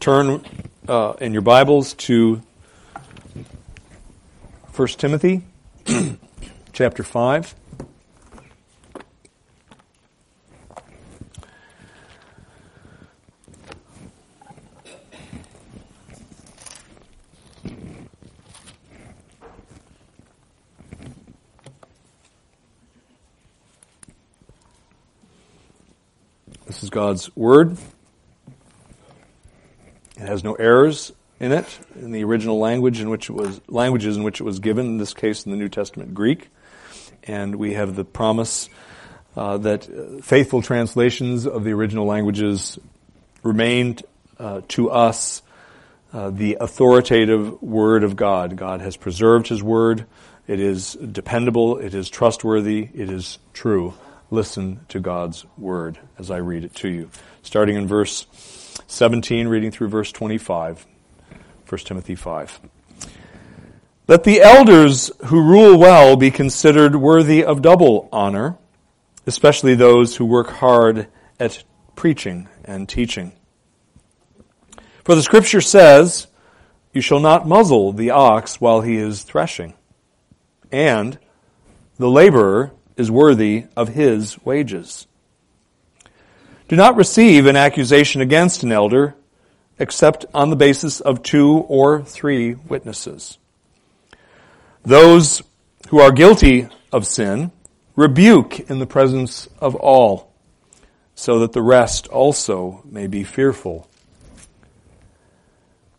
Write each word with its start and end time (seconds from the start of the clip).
turn 0.00 0.44
uh, 0.86 1.14
in 1.20 1.32
your 1.32 1.42
Bibles 1.42 1.94
to 1.94 2.40
1 4.74 4.88
Timothy 4.88 5.42
chapter 6.72 7.02
5. 7.02 7.54
This 26.66 26.82
is 26.84 26.90
God's 26.90 27.34
Word. 27.34 27.76
Has 30.28 30.44
no 30.44 30.52
errors 30.56 31.10
in 31.40 31.52
it 31.52 31.78
in 31.94 32.12
the 32.12 32.22
original 32.22 32.58
language 32.58 33.00
in 33.00 33.08
which 33.08 33.30
it 33.30 33.32
was 33.32 33.62
languages 33.66 34.18
in 34.18 34.24
which 34.24 34.42
it 34.42 34.44
was 34.44 34.58
given. 34.58 34.84
In 34.84 34.98
this 34.98 35.14
case, 35.14 35.46
in 35.46 35.52
the 35.52 35.56
New 35.56 35.70
Testament 35.70 36.12
Greek, 36.12 36.50
and 37.22 37.56
we 37.56 37.72
have 37.72 37.96
the 37.96 38.04
promise 38.04 38.68
uh, 39.38 39.56
that 39.56 39.88
uh, 39.88 40.20
faithful 40.20 40.60
translations 40.60 41.46
of 41.46 41.64
the 41.64 41.72
original 41.72 42.04
languages 42.04 42.78
remained 43.42 44.02
uh, 44.38 44.60
to 44.68 44.90
us 44.90 45.40
uh, 46.12 46.28
the 46.28 46.58
authoritative 46.60 47.62
Word 47.62 48.04
of 48.04 48.14
God. 48.14 48.54
God 48.54 48.82
has 48.82 48.98
preserved 48.98 49.48
His 49.48 49.62
Word. 49.62 50.04
It 50.46 50.60
is 50.60 50.92
dependable. 50.92 51.78
It 51.78 51.94
is 51.94 52.10
trustworthy. 52.10 52.86
It 52.92 53.08
is 53.08 53.38
true. 53.54 53.94
Listen 54.30 54.80
to 54.88 55.00
God's 55.00 55.46
Word 55.56 55.98
as 56.18 56.30
I 56.30 56.36
read 56.36 56.64
it 56.64 56.74
to 56.76 56.88
you. 56.90 57.10
Starting 57.42 57.76
in 57.76 57.86
verse 57.86 58.26
17, 58.90 59.48
reading 59.48 59.70
through 59.70 59.88
verse 59.88 60.10
25. 60.12 60.86
1 61.68 61.78
Timothy 61.80 62.14
5. 62.14 62.60
Let 64.08 64.24
the 64.24 64.40
elders 64.40 65.10
who 65.26 65.42
rule 65.42 65.78
well 65.78 66.16
be 66.16 66.30
considered 66.30 66.96
worthy 66.96 67.44
of 67.44 67.60
double 67.60 68.08
honor, 68.10 68.56
especially 69.26 69.74
those 69.74 70.16
who 70.16 70.24
work 70.24 70.48
hard 70.48 71.06
at 71.38 71.62
preaching 71.96 72.48
and 72.64 72.88
teaching. 72.88 73.32
For 75.04 75.14
the 75.14 75.22
scripture 75.22 75.60
says, 75.60 76.26
You 76.94 77.02
shall 77.02 77.20
not 77.20 77.46
muzzle 77.46 77.92
the 77.92 78.12
ox 78.12 78.58
while 78.58 78.80
he 78.80 78.96
is 78.96 79.22
threshing, 79.22 79.74
and 80.72 81.18
the 81.98 82.08
laborer 82.08 82.72
is 82.96 83.10
worthy 83.10 83.66
of 83.76 83.88
his 83.88 84.42
wages. 84.46 85.06
Do 86.68 86.76
not 86.76 86.96
receive 86.96 87.46
an 87.46 87.56
accusation 87.56 88.20
against 88.20 88.62
an 88.62 88.72
elder 88.72 89.14
except 89.78 90.26
on 90.34 90.50
the 90.50 90.56
basis 90.56 91.00
of 91.00 91.22
two 91.22 91.64
or 91.68 92.02
three 92.02 92.54
witnesses. 92.54 93.38
Those 94.82 95.42
who 95.88 96.00
are 96.00 96.12
guilty 96.12 96.68
of 96.92 97.06
sin 97.06 97.52
rebuke 97.96 98.60
in 98.70 98.78
the 98.78 98.86
presence 98.86 99.48
of 99.60 99.74
all, 99.76 100.32
so 101.14 101.38
that 101.38 101.52
the 101.52 101.62
rest 101.62 102.06
also 102.08 102.82
may 102.84 103.06
be 103.06 103.24
fearful. 103.24 103.88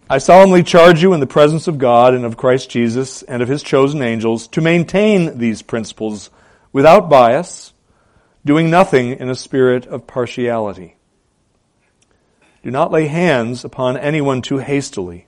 I 0.07 0.19
solemnly 0.19 0.63
charge 0.63 1.01
you 1.01 1.13
in 1.13 1.19
the 1.19 1.27
presence 1.27 1.67
of 1.67 1.77
God 1.77 2.13
and 2.13 2.25
of 2.25 2.37
Christ 2.37 2.69
Jesus 2.69 3.23
and 3.23 3.41
of 3.41 3.49
his 3.49 3.63
chosen 3.63 4.01
angels 4.01 4.47
to 4.49 4.61
maintain 4.61 5.39
these 5.39 5.61
principles 5.61 6.29
without 6.71 7.09
bias, 7.09 7.73
doing 8.45 8.69
nothing 8.69 9.11
in 9.11 9.29
a 9.29 9.35
spirit 9.35 9.85
of 9.85 10.07
partiality. 10.07 10.95
Do 12.63 12.71
not 12.71 12.91
lay 12.91 13.07
hands 13.07 13.63
upon 13.63 13.97
anyone 13.97 14.41
too 14.41 14.57
hastily, 14.57 15.27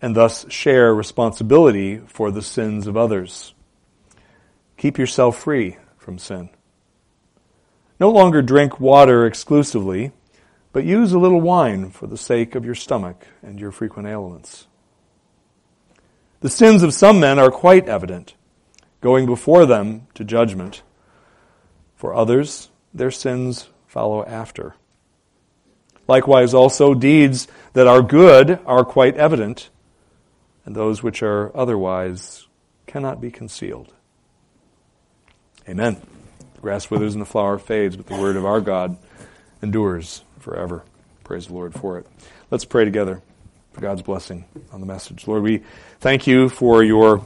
and 0.00 0.14
thus 0.14 0.50
share 0.50 0.94
responsibility 0.94 1.98
for 1.98 2.30
the 2.30 2.42
sins 2.42 2.86
of 2.86 2.96
others. 2.96 3.54
Keep 4.76 4.98
yourself 4.98 5.38
free 5.38 5.76
from 5.96 6.18
sin. 6.18 6.50
No 8.00 8.10
longer 8.10 8.42
drink 8.42 8.80
water 8.80 9.26
exclusively, 9.26 10.12
but 10.72 10.84
use 10.84 11.12
a 11.12 11.18
little 11.18 11.40
wine 11.40 11.90
for 11.90 12.06
the 12.06 12.16
sake 12.16 12.54
of 12.54 12.64
your 12.64 12.74
stomach 12.74 13.26
and 13.42 13.60
your 13.60 13.70
frequent 13.70 14.08
ailments. 14.08 14.66
The 16.40 16.48
sins 16.48 16.82
of 16.82 16.94
some 16.94 17.20
men 17.20 17.38
are 17.38 17.50
quite 17.50 17.88
evident, 17.88 18.34
going 19.00 19.26
before 19.26 19.66
them 19.66 20.08
to 20.14 20.24
judgment. 20.24 20.82
For 22.02 22.16
others, 22.16 22.68
their 22.92 23.12
sins 23.12 23.68
follow 23.86 24.24
after. 24.24 24.74
Likewise, 26.08 26.52
also, 26.52 26.94
deeds 26.94 27.46
that 27.74 27.86
are 27.86 28.02
good 28.02 28.58
are 28.66 28.84
quite 28.84 29.16
evident, 29.16 29.70
and 30.66 30.74
those 30.74 31.00
which 31.00 31.22
are 31.22 31.56
otherwise 31.56 32.48
cannot 32.88 33.20
be 33.20 33.30
concealed. 33.30 33.94
Amen. 35.68 36.02
The 36.56 36.60
grass 36.60 36.90
withers 36.90 37.14
and 37.14 37.22
the 37.22 37.24
flower 37.24 37.56
fades, 37.56 37.96
but 37.96 38.08
the 38.08 38.20
word 38.20 38.34
of 38.34 38.44
our 38.44 38.60
God 38.60 38.98
endures 39.62 40.24
forever. 40.40 40.82
Praise 41.22 41.46
the 41.46 41.54
Lord 41.54 41.72
for 41.72 41.98
it. 41.98 42.06
Let's 42.50 42.64
pray 42.64 42.84
together 42.84 43.22
for 43.74 43.80
God's 43.80 44.02
blessing 44.02 44.44
on 44.72 44.80
the 44.80 44.86
message. 44.86 45.28
Lord, 45.28 45.44
we 45.44 45.62
thank 46.00 46.26
you 46.26 46.48
for 46.48 46.82
your 46.82 47.24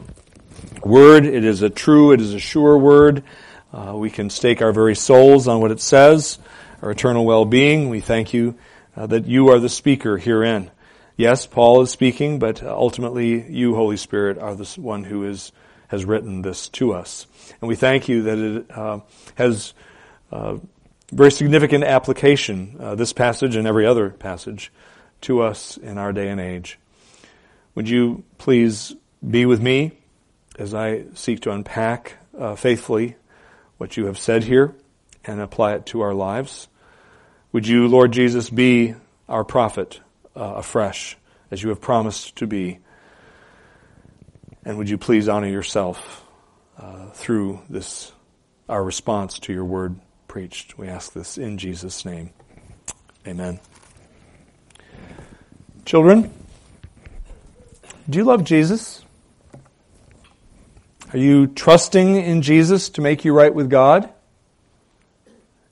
word. 0.85 1.25
It 1.25 1.45
is 1.47 1.63
a 1.63 1.71
true, 1.71 2.13
it 2.13 2.21
is 2.21 2.35
a 2.35 2.39
sure 2.39 2.77
word. 2.77 3.25
Uh, 3.77 3.95
we 3.95 4.09
can 4.09 4.31
stake 4.31 4.63
our 4.63 4.73
very 4.73 4.95
souls 4.95 5.47
on 5.47 5.61
what 5.61 5.71
it 5.71 5.81
says 5.81 6.39
our 6.81 6.91
eternal 6.91 7.27
well-being. 7.27 7.91
We 7.91 8.01
thank 8.01 8.33
you 8.33 8.55
uh, 8.97 9.07
that 9.07 9.27
you 9.27 9.49
are 9.51 9.59
the 9.59 9.69
speaker 9.69 10.17
herein. 10.17 10.71
Yes, 11.17 11.47
Paul 11.47 11.83
is 11.83 11.91
speaking, 11.91 12.39
but 12.39 12.63
ultimately 12.63 13.51
you, 13.51 13.75
Holy 13.75 13.97
Spirit, 13.97 14.39
are 14.39 14.55
the 14.55 14.65
one 14.81 15.05
who 15.05 15.25
is, 15.25 15.53
has 15.89 16.05
written 16.05 16.43
this 16.43 16.69
to 16.71 16.93
us. 16.93 17.27
And 17.61 17.69
we 17.69 17.77
thank 17.77 18.09
you 18.09 18.23
that 18.23 18.39
it 18.39 18.71
uh, 18.71 19.01
has 19.35 19.75
uh, 20.33 20.57
very 21.13 21.31
significant 21.31 21.85
application, 21.85 22.77
uh, 22.81 22.95
this 22.95 23.13
passage 23.13 23.57
and 23.57 23.67
every 23.67 23.85
other 23.85 24.11
passage, 24.11 24.73
to 25.23 25.43
us 25.43 25.77
in 25.77 25.99
our 25.99 26.13
day 26.13 26.29
and 26.29 26.41
age. 26.41 26.79
Would 27.75 27.89
you 27.89 28.25
please 28.39 28.95
be 29.29 29.45
with 29.45 29.61
me 29.61 29.93
as 30.59 30.73
I 30.73 31.05
seek 31.15 31.41
to 31.41 31.53
unpack 31.53 32.15
uh, 32.39 32.55
faithfully 32.55 33.17
what 33.79 33.97
you 33.97 34.07
have 34.07 34.19
said 34.19 34.45
here 34.45 34.75
and 35.25 35.41
apply 35.41 35.75
it 35.75 35.87
to 35.87 36.01
our 36.01 36.15
lives? 36.15 36.69
Would 37.53 37.67
you, 37.67 37.89
Lord 37.89 38.13
Jesus, 38.13 38.51
be 38.51 38.95
our 39.29 39.45
prophet 39.45 40.01
uh, 40.35 40.55
afresh, 40.57 41.17
as 41.51 41.63
you 41.63 41.71
have 41.71 41.81
promised 41.81 42.37
to 42.37 42.47
be? 42.47 42.81
And 44.65 44.79
would 44.79 44.89
you 44.89 44.99
please 44.99 45.29
honor 45.29 45.49
yourself 45.49 46.25
uh, 46.79 47.11
through 47.11 47.63
this, 47.71 48.13
our 48.69 48.83
response 48.83 49.39
to 49.41 49.53
your 49.53 49.65
word 49.65 49.99
preached? 50.29 50.77
We 50.77 50.89
ask 50.89 51.13
this 51.13 51.39
in 51.39 51.57
Jesus' 51.57 52.05
name. 52.05 52.31
Amen. 53.27 53.61
Children, 55.85 56.33
do 58.11 58.19
you 58.19 58.25
love 58.25 58.45
Jesus? 58.45 59.06
Are 61.13 61.19
you 61.19 61.47
trusting 61.47 62.17
in 62.17 62.43
Jesus 62.43 62.89
to 62.91 63.01
make 63.01 63.25
you 63.25 63.33
right 63.33 63.55
with 63.55 63.71
God? 63.71 64.13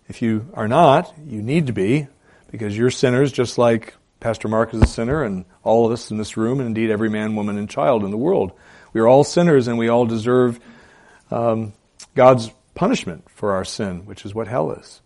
If 0.09 0.22
you 0.22 0.49
are 0.55 0.69
not, 0.69 1.12
you 1.27 1.43
need 1.43 1.67
to 1.67 1.72
be, 1.72 2.06
because 2.53 2.78
you're 2.78 2.91
sinners 2.91 3.33
just 3.33 3.59
like 3.59 3.94
Pastor 4.21 4.47
Mark 4.47 4.73
is 4.73 4.81
a 4.81 4.87
sinner 4.87 5.25
and 5.25 5.44
all 5.65 5.87
of 5.87 5.93
us 5.93 6.12
in 6.12 6.19
this 6.19 6.37
room, 6.37 6.61
and 6.61 6.69
indeed 6.69 6.89
every 6.89 7.11
man, 7.11 7.34
woman, 7.34 7.59
and 7.59 7.69
child 7.69 8.05
in 8.05 8.12
the 8.12 8.17
world. 8.17 8.53
We 8.93 9.00
are 9.00 9.09
all 9.09 9.25
sinners 9.25 9.67
and 9.67 9.77
we 9.77 9.89
all 9.89 10.06
deserve 10.06 10.61
um, 11.33 11.73
God's 12.15 12.53
punishment 12.77 13.28
for 13.28 13.55
our 13.55 13.65
sin, 13.65 14.06
which 14.06 14.25
is 14.25 14.37
what 14.37 14.47
hell 14.47 14.71
is. 14.71 15.00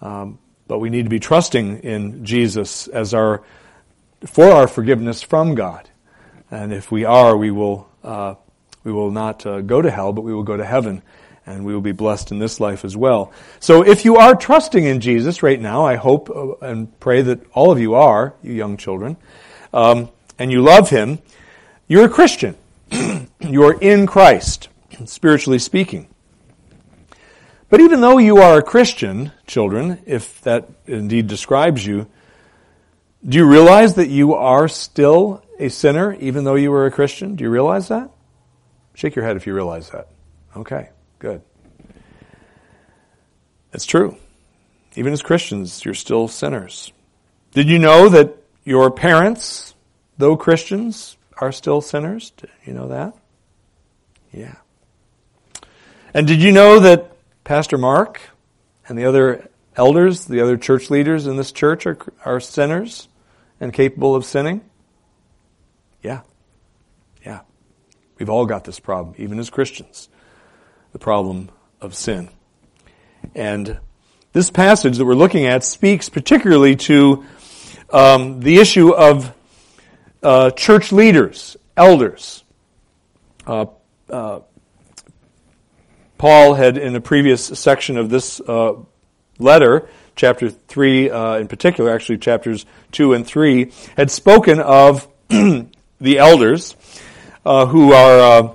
Um, 0.00 0.38
but 0.68 0.78
we 0.78 0.90
need 0.90 1.02
to 1.04 1.10
be 1.10 1.20
trusting 1.20 1.80
in 1.80 2.24
Jesus 2.24 2.86
as 2.86 3.12
our 3.12 3.42
for 4.24 4.52
our 4.52 4.68
forgiveness 4.68 5.22
from 5.22 5.56
God. 5.56 5.90
And 6.52 6.72
if 6.72 6.92
we 6.92 7.04
are, 7.04 7.36
we 7.36 7.50
will 7.50 7.88
uh, 8.04 8.36
we 8.84 8.92
will 8.92 9.10
not 9.10 9.44
uh, 9.44 9.62
go 9.62 9.82
to 9.82 9.90
hell, 9.90 10.12
but 10.12 10.22
we 10.22 10.32
will 10.32 10.42
go 10.42 10.56
to 10.56 10.64
heaven 10.64 11.02
and 11.46 11.64
we 11.64 11.74
will 11.74 11.80
be 11.80 11.92
blessed 11.92 12.30
in 12.30 12.38
this 12.38 12.60
life 12.60 12.84
as 12.84 12.96
well. 12.96 13.32
So 13.60 13.82
if 13.82 14.04
you 14.04 14.16
are 14.16 14.34
trusting 14.34 14.84
in 14.84 15.00
Jesus 15.00 15.42
right 15.42 15.60
now, 15.60 15.84
I 15.84 15.96
hope 15.96 16.30
uh, 16.30 16.54
and 16.66 16.98
pray 17.00 17.22
that 17.22 17.40
all 17.52 17.70
of 17.70 17.78
you 17.78 17.94
are, 17.94 18.34
you 18.42 18.52
young 18.52 18.76
children, 18.76 19.16
um, 19.72 20.08
and 20.38 20.50
you 20.50 20.62
love 20.62 20.90
Him, 20.90 21.18
you're 21.86 22.06
a 22.06 22.10
Christian. 22.10 22.56
you 23.40 23.62
are 23.64 23.78
in 23.80 24.06
Christ, 24.06 24.68
spiritually 25.04 25.58
speaking. 25.58 26.08
But 27.68 27.80
even 27.80 28.00
though 28.00 28.18
you 28.18 28.38
are 28.38 28.58
a 28.58 28.62
Christian, 28.62 29.32
children, 29.46 30.02
if 30.06 30.40
that 30.42 30.68
indeed 30.86 31.26
describes 31.26 31.84
you, 31.84 32.06
do 33.26 33.38
you 33.38 33.48
realize 33.48 33.94
that 33.94 34.08
you 34.08 34.34
are 34.34 34.68
still 34.68 35.42
a 35.58 35.68
sinner 35.68 36.14
even 36.14 36.44
though 36.44 36.54
you 36.54 36.70
were 36.70 36.86
a 36.86 36.90
Christian? 36.90 37.36
Do 37.36 37.44
you 37.44 37.50
realize 37.50 37.88
that? 37.88 38.10
Shake 38.94 39.14
your 39.14 39.24
head 39.24 39.36
if 39.36 39.46
you 39.46 39.54
realize 39.54 39.90
that. 39.90 40.08
Okay. 40.56 40.90
Good. 41.18 41.42
It's 43.72 43.86
true. 43.86 44.16
Even 44.94 45.12
as 45.12 45.22
Christians, 45.22 45.84
you're 45.84 45.94
still 45.94 46.28
sinners. 46.28 46.92
Did 47.52 47.68
you 47.68 47.78
know 47.78 48.08
that 48.08 48.36
your 48.64 48.90
parents, 48.90 49.74
though 50.16 50.36
Christians, 50.36 51.16
are 51.38 51.52
still 51.52 51.80
sinners. 51.80 52.32
Do 52.36 52.48
you 52.64 52.72
know 52.72 52.88
that? 52.88 53.14
Yeah. 54.32 54.54
And 56.12 56.26
did 56.26 56.40
you 56.40 56.52
know 56.52 56.80
that 56.80 57.12
Pastor 57.44 57.76
Mark 57.76 58.20
and 58.88 58.98
the 58.98 59.04
other 59.04 59.48
elders, 59.76 60.26
the 60.26 60.40
other 60.40 60.56
church 60.56 60.90
leaders 60.90 61.26
in 61.26 61.36
this 61.36 61.52
church 61.52 61.86
are, 61.86 61.98
are 62.24 62.40
sinners 62.40 63.08
and 63.60 63.72
capable 63.72 64.14
of 64.14 64.24
sinning? 64.24 64.62
Yeah. 66.02 66.20
We've 68.18 68.30
all 68.30 68.46
got 68.46 68.64
this 68.64 68.80
problem, 68.80 69.14
even 69.18 69.38
as 69.38 69.50
Christians. 69.50 70.08
The 70.92 70.98
problem 70.98 71.50
of 71.80 71.94
sin. 71.94 72.28
And 73.34 73.78
this 74.32 74.50
passage 74.50 74.98
that 74.98 75.04
we're 75.04 75.14
looking 75.14 75.46
at 75.46 75.64
speaks 75.64 76.08
particularly 76.08 76.76
to 76.76 77.24
um, 77.90 78.40
the 78.40 78.58
issue 78.58 78.90
of 78.92 79.32
uh, 80.22 80.50
church 80.50 80.92
leaders, 80.92 81.56
elders. 81.76 82.44
Uh, 83.46 83.66
uh, 84.08 84.40
Paul 86.18 86.54
had, 86.54 86.78
in 86.78 86.96
a 86.96 87.00
previous 87.00 87.44
section 87.44 87.96
of 87.96 88.08
this 88.08 88.40
uh, 88.40 88.74
letter, 89.38 89.88
chapter 90.16 90.50
3 90.50 91.10
uh, 91.10 91.34
in 91.36 91.48
particular, 91.48 91.90
actually 91.90 92.18
chapters 92.18 92.64
2 92.92 93.12
and 93.14 93.26
3, 93.26 93.72
had 93.96 94.10
spoken 94.10 94.60
of 94.60 95.08
the 95.28 96.18
elders 96.18 96.76
uh, 97.44 97.66
who 97.66 97.92
are 97.92 98.54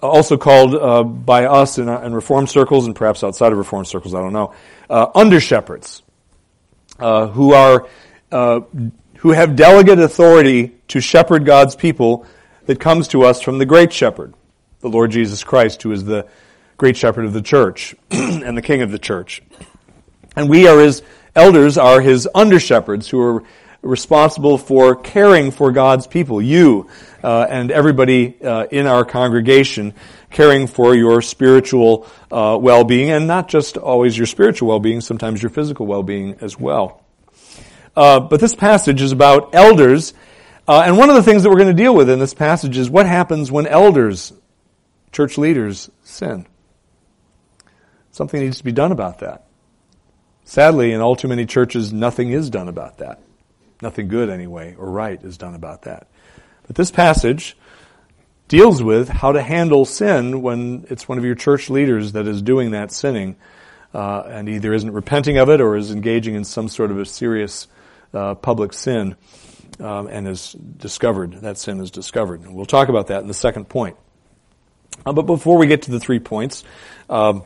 also 0.00 0.36
called 0.36 1.26
by 1.26 1.44
us 1.44 1.78
in, 1.78 1.88
in 1.88 2.14
Reformed 2.14 2.48
circles 2.48 2.86
and 2.86 2.94
perhaps 2.94 3.24
outside 3.24 3.52
of 3.52 3.58
Reformed 3.58 3.86
circles, 3.86 4.14
I 4.14 4.20
don't 4.20 4.32
know, 4.32 4.54
uh, 4.88 5.08
under 5.14 5.40
shepherds 5.40 6.02
uh, 6.98 7.28
who 7.28 7.52
are 7.54 7.88
uh, 8.30 8.60
who 9.18 9.32
have 9.32 9.56
delegate 9.56 9.98
authority 9.98 10.74
to 10.88 11.00
shepherd 11.00 11.44
God's 11.44 11.74
people 11.74 12.26
that 12.66 12.78
comes 12.78 13.08
to 13.08 13.22
us 13.24 13.40
from 13.40 13.58
the 13.58 13.66
great 13.66 13.92
shepherd, 13.92 14.34
the 14.80 14.88
Lord 14.88 15.10
Jesus 15.10 15.42
Christ, 15.42 15.82
who 15.82 15.92
is 15.92 16.04
the 16.04 16.26
great 16.76 16.96
shepherd 16.96 17.24
of 17.24 17.32
the 17.32 17.42
church 17.42 17.94
and 18.10 18.56
the 18.56 18.62
king 18.62 18.82
of 18.82 18.90
the 18.90 18.98
church. 18.98 19.42
And 20.36 20.48
we 20.48 20.68
are 20.68 20.78
his 20.78 21.02
elders 21.34 21.78
are 21.78 22.00
his 22.00 22.28
under 22.34 22.60
shepherds 22.60 23.08
who 23.08 23.20
are 23.20 23.44
responsible 23.82 24.58
for 24.58 24.94
caring 24.94 25.50
for 25.50 25.72
God's 25.72 26.06
people, 26.06 26.42
you 26.42 26.88
uh, 27.22 27.46
and 27.48 27.70
everybody 27.70 28.40
uh, 28.42 28.66
in 28.70 28.86
our 28.86 29.04
congregation, 29.04 29.94
caring 30.30 30.66
for 30.66 30.94
your 30.94 31.22
spiritual 31.22 32.06
uh, 32.30 32.58
well-being, 32.60 33.10
and 33.10 33.26
not 33.26 33.48
just 33.48 33.76
always 33.76 34.16
your 34.16 34.26
spiritual 34.26 34.68
well-being, 34.68 35.00
sometimes 35.00 35.42
your 35.42 35.50
physical 35.50 35.86
well-being 35.86 36.36
as 36.40 36.58
well. 36.58 37.02
Uh, 37.96 38.20
but 38.20 38.40
this 38.40 38.54
passage 38.54 39.02
is 39.02 39.12
about 39.12 39.54
elders, 39.54 40.14
uh, 40.66 40.82
and 40.84 40.96
one 40.96 41.08
of 41.08 41.16
the 41.16 41.22
things 41.22 41.42
that 41.42 41.50
we're 41.50 41.56
going 41.56 41.74
to 41.76 41.82
deal 41.82 41.94
with 41.94 42.08
in 42.08 42.18
this 42.18 42.34
passage 42.34 42.76
is 42.76 42.88
what 42.88 43.06
happens 43.06 43.50
when 43.50 43.66
elders, 43.66 44.32
church 45.10 45.38
leaders, 45.38 45.90
sin. 46.04 46.46
Something 48.12 48.40
needs 48.40 48.58
to 48.58 48.64
be 48.64 48.72
done 48.72 48.92
about 48.92 49.20
that. 49.20 49.46
Sadly, 50.44 50.92
in 50.92 51.00
all 51.00 51.14
too 51.14 51.28
many 51.28 51.44
churches, 51.44 51.92
nothing 51.92 52.30
is 52.30 52.50
done 52.50 52.68
about 52.68 52.98
that. 52.98 53.20
Nothing 53.82 54.08
good, 54.08 54.30
anyway, 54.30 54.74
or 54.78 54.90
right 54.90 55.22
is 55.22 55.36
done 55.36 55.54
about 55.54 55.82
that. 55.82 56.08
But 56.68 56.76
this 56.76 56.92
passage 56.92 57.56
deals 58.46 58.82
with 58.82 59.08
how 59.08 59.32
to 59.32 59.42
handle 59.42 59.84
sin 59.84 60.40
when 60.40 60.86
it's 60.88 61.08
one 61.08 61.18
of 61.18 61.24
your 61.24 61.34
church 61.34 61.68
leaders 61.68 62.12
that 62.12 62.26
is 62.26 62.40
doing 62.40 62.70
that 62.70 62.92
sinning 62.92 63.36
uh, 63.92 64.20
and 64.26 64.48
either 64.48 64.72
isn't 64.72 64.92
repenting 64.92 65.38
of 65.38 65.48
it 65.48 65.60
or 65.60 65.76
is 65.76 65.90
engaging 65.90 66.34
in 66.34 66.44
some 66.44 66.68
sort 66.68 66.90
of 66.90 66.98
a 66.98 67.04
serious 67.04 67.66
uh, 68.14 68.34
public 68.34 68.72
sin 68.72 69.16
um, 69.80 70.08
and 70.08 70.28
is 70.28 70.52
discovered, 70.52 71.32
that 71.40 71.58
sin 71.58 71.80
is 71.80 71.90
discovered. 71.90 72.40
And 72.42 72.54
we'll 72.54 72.66
talk 72.66 72.88
about 72.88 73.08
that 73.08 73.22
in 73.22 73.28
the 73.28 73.34
second 73.34 73.68
point. 73.68 73.96
Uh, 75.04 75.12
but 75.12 75.22
before 75.22 75.58
we 75.58 75.66
get 75.66 75.82
to 75.82 75.90
the 75.90 76.00
three 76.00 76.18
points 76.18 76.64
um, 77.08 77.44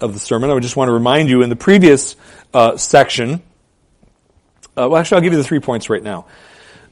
of 0.00 0.12
the 0.12 0.20
sermon, 0.20 0.50
I 0.50 0.54
would 0.54 0.62
just 0.62 0.76
want 0.76 0.88
to 0.88 0.92
remind 0.92 1.28
you 1.28 1.42
in 1.42 1.50
the 1.50 1.56
previous 1.56 2.16
uh, 2.52 2.76
section, 2.76 3.42
uh, 4.76 4.88
well, 4.88 4.96
actually, 4.96 5.16
I'll 5.16 5.22
give 5.22 5.32
you 5.32 5.38
the 5.38 5.44
three 5.44 5.60
points 5.60 5.88
right 5.88 6.02
now. 6.02 6.26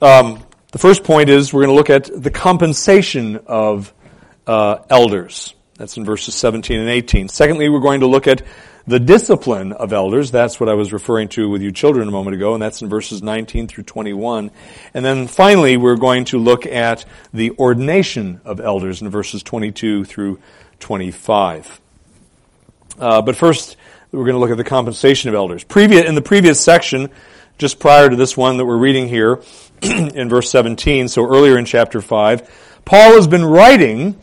Um, 0.00 0.42
the 0.72 0.78
first 0.78 1.02
point 1.02 1.28
is 1.28 1.52
we're 1.52 1.64
going 1.66 1.74
to 1.74 1.76
look 1.76 1.90
at 1.90 2.22
the 2.22 2.30
compensation 2.30 3.40
of 3.46 3.92
uh, 4.46 4.78
elders. 4.88 5.54
That's 5.74 5.96
in 5.96 6.04
verses 6.04 6.34
17 6.34 6.78
and 6.78 6.88
18. 6.88 7.28
Secondly, 7.28 7.68
we're 7.68 7.80
going 7.80 8.00
to 8.00 8.06
look 8.06 8.26
at 8.26 8.42
the 8.86 9.00
discipline 9.00 9.72
of 9.72 9.92
elders. 9.92 10.30
That's 10.30 10.60
what 10.60 10.68
I 10.68 10.74
was 10.74 10.92
referring 10.92 11.28
to 11.30 11.48
with 11.48 11.62
you 11.62 11.72
children 11.72 12.06
a 12.06 12.10
moment 12.10 12.36
ago, 12.36 12.54
and 12.54 12.62
that's 12.62 12.82
in 12.82 12.88
verses 12.88 13.22
19 13.22 13.66
through 13.66 13.84
21. 13.84 14.50
And 14.94 15.04
then 15.04 15.26
finally, 15.26 15.76
we're 15.76 15.96
going 15.96 16.24
to 16.26 16.38
look 16.38 16.66
at 16.66 17.04
the 17.32 17.52
ordination 17.52 18.40
of 18.44 18.60
elders 18.60 19.02
in 19.02 19.08
verses 19.08 19.42
22 19.42 20.04
through 20.04 20.38
25. 20.78 21.80
Uh, 22.98 23.22
but 23.22 23.36
first, 23.36 23.76
we're 24.12 24.24
going 24.24 24.34
to 24.34 24.40
look 24.40 24.50
at 24.50 24.56
the 24.56 24.64
compensation 24.64 25.28
of 25.28 25.34
elders. 25.34 25.64
Previous, 25.64 26.04
in 26.04 26.14
the 26.14 26.22
previous 26.22 26.60
section, 26.60 27.08
just 27.58 27.78
prior 27.78 28.08
to 28.08 28.16
this 28.16 28.36
one 28.36 28.56
that 28.56 28.66
we're 28.66 28.76
reading 28.76 29.08
here 29.08 29.40
in 29.82 30.28
verse 30.28 30.50
17, 30.50 31.08
so 31.08 31.26
earlier 31.26 31.58
in 31.58 31.64
chapter 31.64 32.00
5, 32.00 32.82
Paul 32.84 33.12
has 33.14 33.26
been 33.26 33.44
writing 33.44 34.18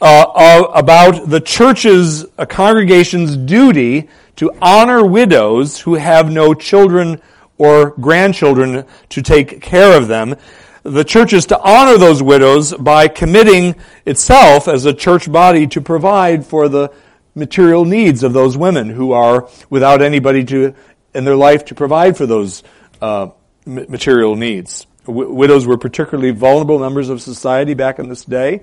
uh, 0.00 0.66
about 0.74 1.28
the 1.28 1.40
church's, 1.40 2.24
a 2.38 2.46
congregation's 2.46 3.36
duty 3.36 4.08
to 4.36 4.50
honor 4.60 5.04
widows 5.04 5.80
who 5.80 5.94
have 5.94 6.30
no 6.30 6.54
children 6.54 7.20
or 7.58 7.90
grandchildren 7.90 8.84
to 9.10 9.22
take 9.22 9.60
care 9.60 9.96
of 9.96 10.08
them. 10.08 10.34
The 10.82 11.04
church 11.04 11.34
is 11.34 11.46
to 11.46 11.60
honor 11.60 11.98
those 11.98 12.22
widows 12.22 12.72
by 12.72 13.08
committing 13.08 13.76
itself 14.06 14.66
as 14.66 14.86
a 14.86 14.94
church 14.94 15.30
body 15.30 15.66
to 15.68 15.80
provide 15.80 16.46
for 16.46 16.68
the 16.68 16.90
material 17.34 17.84
needs 17.84 18.22
of 18.22 18.32
those 18.32 18.56
women 18.56 18.88
who 18.88 19.12
are 19.12 19.48
without 19.68 20.00
anybody 20.00 20.44
to 20.44 20.74
in 21.14 21.24
their 21.24 21.36
life 21.36 21.66
to 21.66 21.74
provide 21.74 22.16
for 22.16 22.26
those 22.26 22.62
uh, 23.02 23.28
material 23.66 24.36
needs. 24.36 24.86
Widows 25.06 25.66
were 25.66 25.78
particularly 25.78 26.30
vulnerable 26.30 26.78
members 26.78 27.08
of 27.08 27.22
society 27.22 27.74
back 27.74 27.98
in 27.98 28.08
this 28.08 28.24
day, 28.24 28.60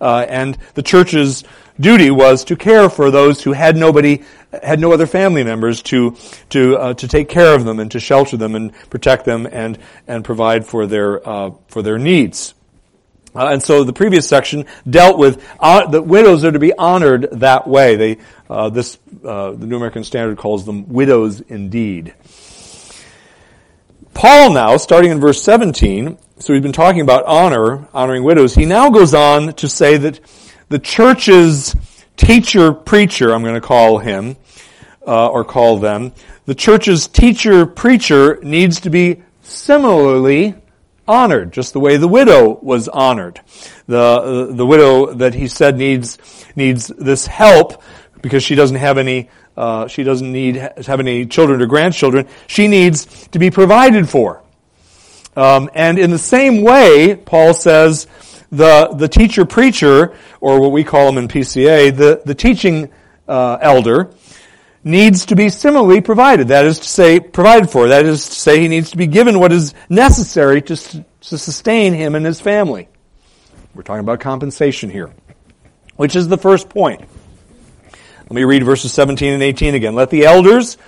uh, 0.00 0.26
and 0.28 0.58
the 0.74 0.82
church's 0.82 1.42
duty 1.80 2.10
was 2.10 2.44
to 2.44 2.56
care 2.56 2.90
for 2.90 3.10
those 3.10 3.42
who 3.42 3.52
had 3.52 3.76
nobody, 3.76 4.22
had 4.62 4.78
no 4.78 4.92
other 4.92 5.06
family 5.06 5.42
members 5.42 5.82
to 5.82 6.16
to 6.50 6.76
uh, 6.76 6.94
to 6.94 7.08
take 7.08 7.28
care 7.28 7.54
of 7.54 7.64
them 7.64 7.80
and 7.80 7.90
to 7.92 8.00
shelter 8.00 8.36
them 8.36 8.54
and 8.54 8.72
protect 8.90 9.24
them 9.24 9.46
and 9.50 9.78
and 10.06 10.24
provide 10.24 10.66
for 10.66 10.86
their 10.86 11.26
uh, 11.26 11.50
for 11.68 11.82
their 11.82 11.98
needs. 11.98 12.54
Uh, 13.34 13.48
and 13.52 13.62
so 13.62 13.84
the 13.84 13.92
previous 13.92 14.28
section 14.28 14.66
dealt 14.88 15.16
with 15.16 15.46
uh, 15.60 15.86
the 15.86 16.02
widows 16.02 16.44
are 16.44 16.50
to 16.50 16.58
be 16.58 16.72
honored 16.72 17.28
that 17.32 17.66
way. 17.66 17.94
They, 17.94 18.18
uh, 18.48 18.70
this, 18.70 18.98
uh, 19.24 19.52
the 19.52 19.66
New 19.66 19.76
American 19.76 20.02
Standard 20.02 20.36
calls 20.36 20.66
them 20.66 20.88
widows 20.88 21.40
indeed. 21.40 22.12
Paul 24.20 24.52
now, 24.52 24.76
starting 24.76 25.12
in 25.12 25.18
verse 25.18 25.42
17, 25.42 26.18
so 26.40 26.52
we've 26.52 26.62
been 26.62 26.72
talking 26.72 27.00
about 27.00 27.24
honor, 27.24 27.88
honoring 27.94 28.22
widows. 28.22 28.54
He 28.54 28.66
now 28.66 28.90
goes 28.90 29.14
on 29.14 29.54
to 29.54 29.66
say 29.66 29.96
that 29.96 30.20
the 30.68 30.78
church's 30.78 31.74
teacher 32.18 32.74
preacher, 32.74 33.32
I'm 33.32 33.42
going 33.42 33.54
to 33.54 33.62
call 33.62 33.96
him, 33.96 34.36
uh, 35.06 35.28
or 35.28 35.42
call 35.42 35.78
them, 35.78 36.12
the 36.44 36.54
church's 36.54 37.08
teacher 37.08 37.64
preacher 37.64 38.38
needs 38.42 38.80
to 38.80 38.90
be 38.90 39.22
similarly 39.40 40.54
honored, 41.08 41.50
just 41.50 41.72
the 41.72 41.80
way 41.80 41.96
the 41.96 42.06
widow 42.06 42.58
was 42.60 42.88
honored. 42.88 43.40
The, 43.86 44.50
the 44.52 44.66
widow 44.66 45.14
that 45.14 45.32
he 45.32 45.48
said 45.48 45.78
needs, 45.78 46.18
needs 46.54 46.88
this 46.88 47.26
help 47.26 47.82
because 48.20 48.42
she 48.42 48.54
doesn't 48.54 48.76
have 48.76 48.98
any, 48.98 49.30
uh, 49.60 49.88
she 49.88 50.04
doesn't 50.04 50.32
need 50.32 50.54
to 50.54 50.82
have 50.86 51.00
any 51.00 51.26
children 51.26 51.60
or 51.60 51.66
grandchildren. 51.66 52.26
She 52.46 52.66
needs 52.66 53.04
to 53.28 53.38
be 53.38 53.50
provided 53.50 54.08
for. 54.08 54.42
Um, 55.36 55.68
and 55.74 55.98
in 55.98 56.10
the 56.10 56.18
same 56.18 56.62
way, 56.62 57.14
Paul 57.14 57.52
says 57.52 58.06
the 58.50 58.88
the 58.96 59.06
teacher 59.06 59.44
preacher, 59.44 60.16
or 60.40 60.60
what 60.60 60.72
we 60.72 60.82
call 60.82 61.04
them 61.06 61.18
in 61.18 61.28
PCA, 61.28 61.94
the 61.94 62.22
the 62.24 62.34
teaching 62.34 62.90
uh, 63.28 63.58
elder, 63.60 64.10
needs 64.82 65.26
to 65.26 65.36
be 65.36 65.50
similarly 65.50 66.00
provided. 66.00 66.48
That 66.48 66.64
is 66.64 66.80
to 66.80 66.88
say, 66.88 67.20
provided 67.20 67.68
for. 67.68 67.88
That 67.88 68.06
is 68.06 68.30
to 68.30 68.34
say, 68.34 68.60
he 68.60 68.68
needs 68.68 68.92
to 68.92 68.96
be 68.96 69.06
given 69.06 69.38
what 69.38 69.52
is 69.52 69.74
necessary 69.90 70.62
to, 70.62 70.76
to 70.76 71.38
sustain 71.38 71.92
him 71.92 72.14
and 72.14 72.24
his 72.24 72.40
family. 72.40 72.88
We're 73.74 73.82
talking 73.82 74.00
about 74.00 74.20
compensation 74.20 74.88
here, 74.88 75.12
which 75.96 76.16
is 76.16 76.28
the 76.28 76.38
first 76.38 76.70
point. 76.70 77.02
Let 78.30 78.36
me 78.36 78.44
read 78.44 78.62
verses 78.62 78.92
17 78.92 79.32
and 79.32 79.42
18 79.42 79.74
again. 79.74 79.96
Let 79.96 80.10
the 80.10 80.24
elders 80.24 80.78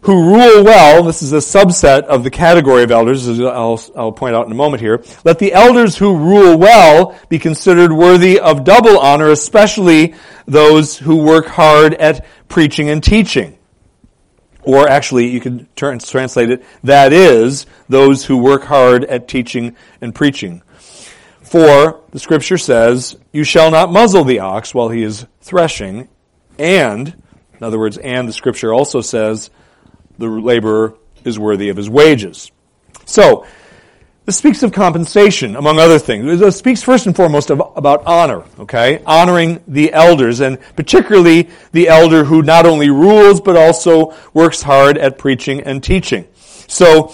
who 0.00 0.34
rule 0.34 0.64
well, 0.64 1.02
this 1.02 1.22
is 1.22 1.34
a 1.34 1.36
subset 1.36 2.04
of 2.04 2.24
the 2.24 2.30
category 2.30 2.82
of 2.84 2.90
elders, 2.90 3.28
as 3.28 3.38
I'll, 3.38 3.78
I'll, 3.94 4.12
point 4.12 4.34
out 4.34 4.46
in 4.46 4.52
a 4.52 4.54
moment 4.54 4.80
here. 4.80 5.04
Let 5.26 5.38
the 5.38 5.52
elders 5.52 5.98
who 5.98 6.16
rule 6.16 6.56
well 6.56 7.18
be 7.28 7.38
considered 7.38 7.92
worthy 7.92 8.40
of 8.40 8.64
double 8.64 8.98
honor, 8.98 9.28
especially 9.28 10.14
those 10.46 10.96
who 10.96 11.16
work 11.22 11.48
hard 11.48 11.92
at 11.92 12.24
preaching 12.48 12.88
and 12.88 13.04
teaching. 13.04 13.58
Or 14.62 14.88
actually, 14.88 15.28
you 15.28 15.40
can 15.40 15.68
translate 15.76 16.50
it, 16.50 16.64
that 16.82 17.12
is, 17.12 17.66
those 17.90 18.24
who 18.24 18.38
work 18.38 18.62
hard 18.62 19.04
at 19.04 19.28
teaching 19.28 19.76
and 20.00 20.14
preaching. 20.14 20.62
For, 21.42 22.00
the 22.10 22.18
scripture 22.18 22.56
says, 22.56 23.18
you 23.32 23.44
shall 23.44 23.70
not 23.70 23.92
muzzle 23.92 24.24
the 24.24 24.38
ox 24.38 24.74
while 24.74 24.88
he 24.88 25.02
is 25.02 25.26
threshing, 25.42 26.08
and, 26.58 27.08
in 27.08 27.62
other 27.62 27.78
words, 27.78 27.98
and 27.98 28.28
the 28.28 28.32
scripture 28.32 28.72
also 28.72 29.00
says, 29.00 29.50
the 30.18 30.26
laborer 30.26 30.94
is 31.24 31.38
worthy 31.38 31.68
of 31.68 31.76
his 31.76 31.88
wages. 31.88 32.50
So, 33.04 33.46
this 34.24 34.36
speaks 34.36 34.62
of 34.62 34.72
compensation, 34.72 35.56
among 35.56 35.80
other 35.80 35.98
things. 35.98 36.40
It 36.40 36.52
speaks 36.52 36.80
first 36.80 37.06
and 37.06 37.16
foremost 37.16 37.50
of, 37.50 37.60
about 37.74 38.06
honor, 38.06 38.44
okay? 38.60 39.02
Honoring 39.04 39.60
the 39.66 39.92
elders, 39.92 40.38
and 40.40 40.58
particularly 40.76 41.50
the 41.72 41.88
elder 41.88 42.24
who 42.24 42.40
not 42.42 42.64
only 42.64 42.88
rules, 42.88 43.40
but 43.40 43.56
also 43.56 44.14
works 44.32 44.62
hard 44.62 44.96
at 44.96 45.18
preaching 45.18 45.62
and 45.62 45.82
teaching. 45.82 46.28
So, 46.68 47.12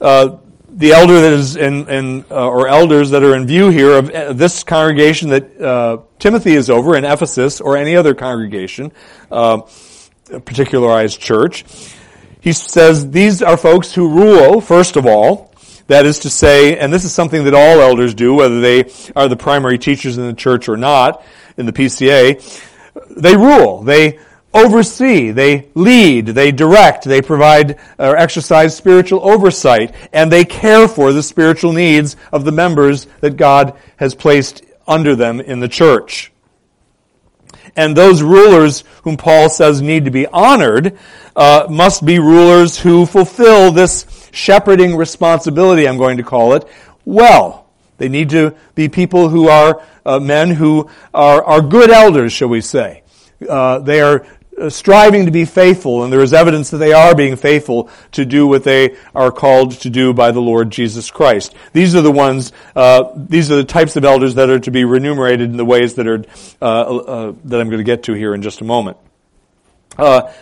uh, 0.00 0.36
the 0.76 0.92
elder 0.92 1.20
that 1.22 1.32
is 1.32 1.56
in, 1.56 1.88
in 1.88 2.24
uh, 2.30 2.48
or 2.48 2.68
elders 2.68 3.10
that 3.10 3.24
are 3.24 3.34
in 3.34 3.46
view 3.46 3.70
here 3.70 3.92
of 3.92 4.10
uh, 4.10 4.32
this 4.34 4.62
congregation 4.62 5.30
that 5.30 5.60
uh, 5.60 5.98
Timothy 6.18 6.52
is 6.52 6.68
over 6.68 6.96
in 6.96 7.04
Ephesus 7.04 7.62
or 7.62 7.78
any 7.78 7.96
other 7.96 8.14
congregation, 8.14 8.92
uh, 9.32 9.62
particularized 10.28 11.18
church, 11.18 11.64
he 12.40 12.52
says 12.52 13.10
these 13.10 13.42
are 13.42 13.56
folks 13.56 13.94
who 13.94 14.08
rule, 14.08 14.60
first 14.60 14.96
of 14.96 15.06
all, 15.06 15.50
that 15.86 16.04
is 16.04 16.20
to 16.20 16.30
say, 16.30 16.76
and 16.76 16.92
this 16.92 17.04
is 17.04 17.12
something 17.14 17.44
that 17.44 17.54
all 17.54 17.80
elders 17.80 18.12
do, 18.12 18.34
whether 18.34 18.60
they 18.60 18.92
are 19.14 19.28
the 19.28 19.36
primary 19.36 19.78
teachers 19.78 20.18
in 20.18 20.26
the 20.26 20.34
church 20.34 20.68
or 20.68 20.76
not, 20.76 21.24
in 21.56 21.64
the 21.64 21.72
PCA, 21.72 22.42
they 23.16 23.36
rule. 23.36 23.82
They 23.82 24.18
oversee, 24.64 25.30
they 25.30 25.68
lead, 25.74 26.26
they 26.26 26.52
direct, 26.52 27.04
they 27.04 27.22
provide 27.22 27.78
or 27.98 28.16
exercise 28.16 28.76
spiritual 28.76 29.20
oversight, 29.22 29.94
and 30.12 30.30
they 30.30 30.44
care 30.44 30.88
for 30.88 31.12
the 31.12 31.22
spiritual 31.22 31.72
needs 31.72 32.16
of 32.32 32.44
the 32.44 32.52
members 32.52 33.06
that 33.20 33.36
God 33.36 33.76
has 33.96 34.14
placed 34.14 34.64
under 34.86 35.14
them 35.14 35.40
in 35.40 35.60
the 35.60 35.68
church. 35.68 36.32
And 37.74 37.96
those 37.96 38.22
rulers 38.22 38.84
whom 39.02 39.16
Paul 39.16 39.48
says 39.48 39.82
need 39.82 40.06
to 40.06 40.10
be 40.10 40.26
honored 40.26 40.98
uh, 41.34 41.66
must 41.68 42.04
be 42.04 42.18
rulers 42.18 42.78
who 42.78 43.04
fulfill 43.04 43.70
this 43.70 44.30
shepherding 44.32 44.96
responsibility, 44.96 45.86
I'm 45.86 45.98
going 45.98 46.16
to 46.16 46.22
call 46.22 46.54
it, 46.54 46.66
well. 47.04 47.64
They 47.98 48.08
need 48.08 48.30
to 48.30 48.54
be 48.74 48.90
people 48.90 49.30
who 49.30 49.48
are 49.48 49.82
uh, 50.04 50.20
men 50.20 50.50
who 50.50 50.90
are, 51.14 51.42
are 51.42 51.62
good 51.62 51.90
elders, 51.90 52.32
shall 52.32 52.48
we 52.48 52.60
say. 52.60 53.02
Uh, 53.48 53.78
they 53.78 54.00
are 54.00 54.26
striving 54.68 55.26
to 55.26 55.30
be 55.30 55.44
faithful, 55.44 56.04
and 56.04 56.12
there 56.12 56.22
is 56.22 56.32
evidence 56.32 56.70
that 56.70 56.78
they 56.78 56.92
are 56.92 57.14
being 57.14 57.36
faithful 57.36 57.90
to 58.12 58.24
do 58.24 58.46
what 58.46 58.64
they 58.64 58.96
are 59.14 59.30
called 59.30 59.72
to 59.72 59.90
do 59.90 60.14
by 60.14 60.30
the 60.30 60.40
Lord 60.40 60.70
Jesus 60.70 61.10
Christ. 61.10 61.54
These 61.72 61.94
are 61.94 62.02
the 62.02 62.12
ones, 62.12 62.52
uh, 62.74 63.10
these 63.14 63.50
are 63.50 63.56
the 63.56 63.64
types 63.64 63.96
of 63.96 64.04
elders 64.04 64.34
that 64.36 64.48
are 64.48 64.60
to 64.60 64.70
be 64.70 64.84
remunerated 64.84 65.50
in 65.50 65.56
the 65.56 65.64
ways 65.64 65.94
that 65.94 66.06
are 66.06 66.24
uh, 66.62 66.64
uh 66.64 67.32
that 67.44 67.60
I'm 67.60 67.68
going 67.68 67.78
to 67.78 67.84
get 67.84 68.04
to 68.04 68.14
here 68.14 68.34
in 68.34 68.42
just 68.42 68.60
a 68.60 68.64
moment. 68.64 68.96
Uh, 69.98 70.32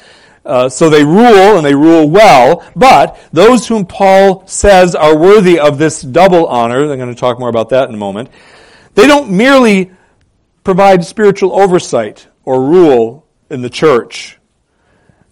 uh, 0.45 0.69
so 0.69 0.91
they 0.91 1.05
rule 1.05 1.57
and 1.57 1.65
they 1.65 1.75
rule 1.75 2.09
well, 2.09 2.65
but 2.77 3.19
those 3.33 3.67
whom 3.67 3.87
Paul 3.87 4.47
says 4.47 4.95
are 4.95 5.17
worthy 5.17 5.59
of 5.59 5.79
this 5.79 6.03
double 6.03 6.47
honor, 6.47 6.81
I'm 6.81 6.99
going 6.99 7.09
to 7.09 7.15
talk 7.15 7.39
more 7.39 7.49
about 7.49 7.71
that 7.71 7.89
in 7.89 7.95
a 7.95 7.99
moment, 7.99 8.29
they 8.95 9.07
don't 9.07 9.31
merely 9.31 9.91
provide 10.63 11.05
spiritual 11.05 11.59
oversight 11.59 12.29
or 12.45 12.63
rule 12.63 13.24
in 13.51 13.63
the 13.63 13.71
church. 13.71 14.39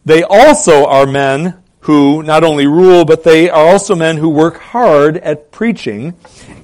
They 0.04 0.22
also 0.22 0.86
are 0.86 1.06
men 1.06 1.62
who 1.80 2.22
not 2.22 2.44
only 2.44 2.66
rule, 2.66 3.04
but 3.04 3.24
they 3.24 3.50
are 3.50 3.66
also 3.66 3.94
men 3.94 4.16
who 4.16 4.28
work 4.28 4.58
hard 4.58 5.16
at 5.16 5.50
preaching 5.50 6.14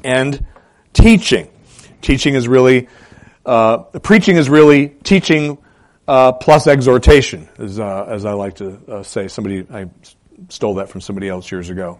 and 0.04 0.44
teaching. 0.92 1.48
Teaching 2.00 2.34
is 2.34 2.46
really, 2.46 2.88
uh, 3.44 3.78
preaching 3.78 4.36
is 4.36 4.48
really 4.48 4.88
teaching 4.88 5.58
uh, 6.06 6.32
plus 6.32 6.66
exhortation, 6.66 7.48
as, 7.58 7.78
uh, 7.80 8.04
as 8.08 8.24
I 8.24 8.32
like 8.32 8.56
to 8.56 8.80
uh, 8.88 9.02
say. 9.02 9.28
Somebody, 9.28 9.66
I 9.70 9.88
stole 10.48 10.74
that 10.76 10.88
from 10.88 11.00
somebody 11.00 11.28
else 11.28 11.50
years 11.50 11.68
ago. 11.68 11.98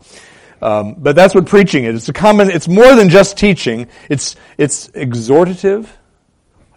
Um, 0.62 0.94
but 0.94 1.14
that's 1.14 1.34
what 1.34 1.46
preaching 1.46 1.84
is. 1.84 1.96
It's 1.96 2.08
a 2.08 2.12
common, 2.12 2.50
it's 2.50 2.68
more 2.68 2.94
than 2.94 3.08
just 3.08 3.36
teaching. 3.36 3.88
It's, 4.08 4.36
it's 4.56 4.88
exhortative. 4.88 5.88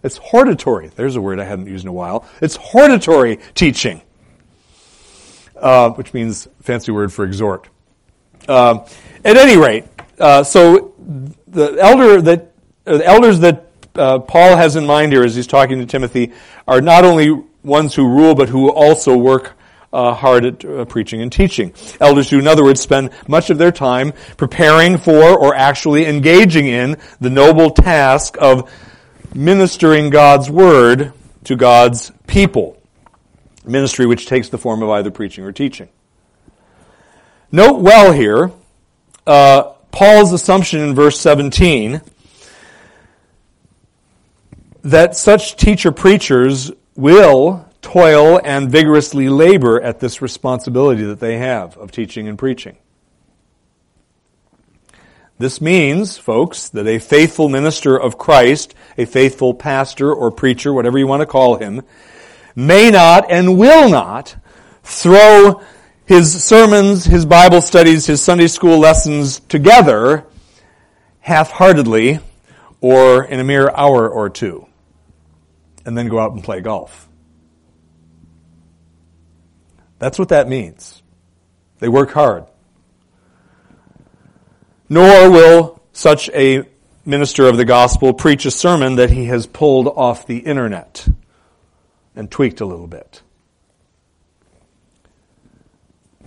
It's 0.04 0.18
hortatory. 0.18 0.90
There's 0.96 1.16
a 1.16 1.22
word 1.22 1.40
I 1.40 1.44
hadn't 1.44 1.68
used 1.68 1.84
in 1.84 1.90
a 1.90 1.94
while. 1.94 2.26
It's 2.42 2.56
hortatory 2.56 3.40
teaching, 3.54 4.02
uh, 5.56 5.92
which 5.92 6.14
means 6.14 6.48
fancy 6.62 6.92
word 6.92 7.14
for 7.14 7.24
exhort. 7.26 7.68
Uh, 8.48 8.88
at 9.24 9.38
any 9.38 9.58
rate, 9.58 9.86
uh, 10.20 10.44
so 10.44 10.94
the 11.48 11.78
elder 11.80 12.22
that, 12.22 12.52
the 12.86 13.06
elders 13.06 13.40
that 13.40 13.68
uh, 13.96 14.20
Paul 14.20 14.56
has 14.56 14.76
in 14.76 14.86
mind 14.86 15.12
here 15.12 15.24
as 15.24 15.36
he's 15.36 15.48
talking 15.48 15.80
to 15.80 15.86
Timothy 15.86 16.32
are 16.68 16.82
not 16.82 17.06
only 17.06 17.44
ones 17.64 17.94
who 17.94 18.08
rule, 18.08 18.34
but 18.34 18.50
who 18.50 18.72
also 18.72 19.16
work 19.16 19.54
uh, 19.94 20.14
hard 20.14 20.46
at 20.46 20.66
uh, 20.66 20.86
preaching 20.86 21.22
and 21.22 21.32
teaching. 21.32 21.74
Elders 22.00 22.30
who, 22.30 22.40
in 22.40 22.48
other 22.48 22.64
words, 22.64 22.82
spend 22.82 23.12
much 23.28 23.50
of 23.50 23.58
their 23.58 23.72
time 23.72 24.14
preparing 24.38 24.98
for 24.98 25.38
or 25.38 25.54
actually 25.54 26.06
engaging 26.06 26.68
in 26.68 26.98
the 27.20 27.30
noble 27.30 27.72
task 27.72 28.38
of 28.40 28.72
ministering 29.34 30.10
God's 30.10 30.50
word 30.50 31.14
to 31.46 31.56
God's 31.56 32.12
people. 32.28 32.82
Ministry 33.66 34.06
which 34.06 34.26
takes 34.26 34.50
the 34.50 34.58
form 34.58 34.82
of 34.82 34.90
either 34.90 35.12
preaching 35.12 35.44
or 35.44 35.52
teaching. 35.52 35.90
Note 37.52 37.80
well 37.80 38.12
here, 38.12 38.52
uh, 39.28 39.74
Paul's 39.92 40.32
assumption 40.32 40.80
in 40.80 40.96
verse 40.96 41.20
17 41.20 42.02
that 44.84 45.16
such 45.16 45.58
teacher 45.58 45.92
preachers 45.92 46.72
will 46.96 47.68
toil 47.82 48.40
and 48.44 48.72
vigorously 48.72 49.30
labor 49.30 49.82
at 49.82 50.00
this 50.00 50.22
responsibility 50.22 51.04
that 51.04 51.20
they 51.20 51.38
have 51.38 51.78
of 51.78 51.92
teaching 51.92 52.28
and 52.28 52.38
preaching. 52.38 52.78
This 55.42 55.60
means, 55.60 56.20
folks, 56.20 56.70
that 56.70 56.86
a 56.86 57.00
faithful 57.00 57.50
minister 57.50 58.00
of 58.00 58.16
Christ, 58.16 58.76
a 58.96 59.06
faithful 59.06 59.56
pastor 59.56 60.14
or 60.14 60.30
preacher, 60.30 60.72
whatever 60.72 61.00
you 61.00 61.08
want 61.08 61.22
to 61.22 61.26
call 61.26 61.56
him, 61.56 61.82
may 62.56 62.92
not 62.92 63.32
and 63.32 63.58
will 63.58 63.90
not 63.90 64.36
throw 64.84 65.64
his 66.06 66.44
sermons, 66.44 67.06
his 67.06 67.26
Bible 67.26 67.60
studies, 67.60 68.06
his 68.06 68.22
Sunday 68.22 68.46
school 68.46 68.78
lessons 68.78 69.40
together 69.40 70.28
half-heartedly 71.22 72.20
or 72.80 73.24
in 73.24 73.40
a 73.40 73.44
mere 73.44 73.72
hour 73.76 74.08
or 74.08 74.30
two 74.30 74.68
and 75.88 75.98
then 75.98 76.08
go 76.08 76.20
out 76.20 76.34
and 76.34 76.44
play 76.44 76.62
golf. 76.62 77.10
That's 79.98 80.20
what 80.20 80.30
that 80.30 80.48
means. 80.48 81.02
They 81.80 81.90
work 81.90 82.12
hard. 82.12 82.46
Nor 84.92 85.32
will 85.32 85.82
such 85.94 86.30
a 86.32 86.66
minister 87.06 87.48
of 87.48 87.56
the 87.56 87.64
gospel 87.64 88.14
preach 88.14 88.46
a 88.46 88.52
sermon 88.52 88.96
that 88.96 89.10
he 89.10 89.24
has 89.28 89.48
pulled 89.48 89.88
off 89.88 90.28
the 90.28 90.40
internet 90.40 91.08
and 92.14 92.30
tweaked 92.30 92.60
a 92.60 92.66
little 92.66 92.88
bit. 92.88 93.22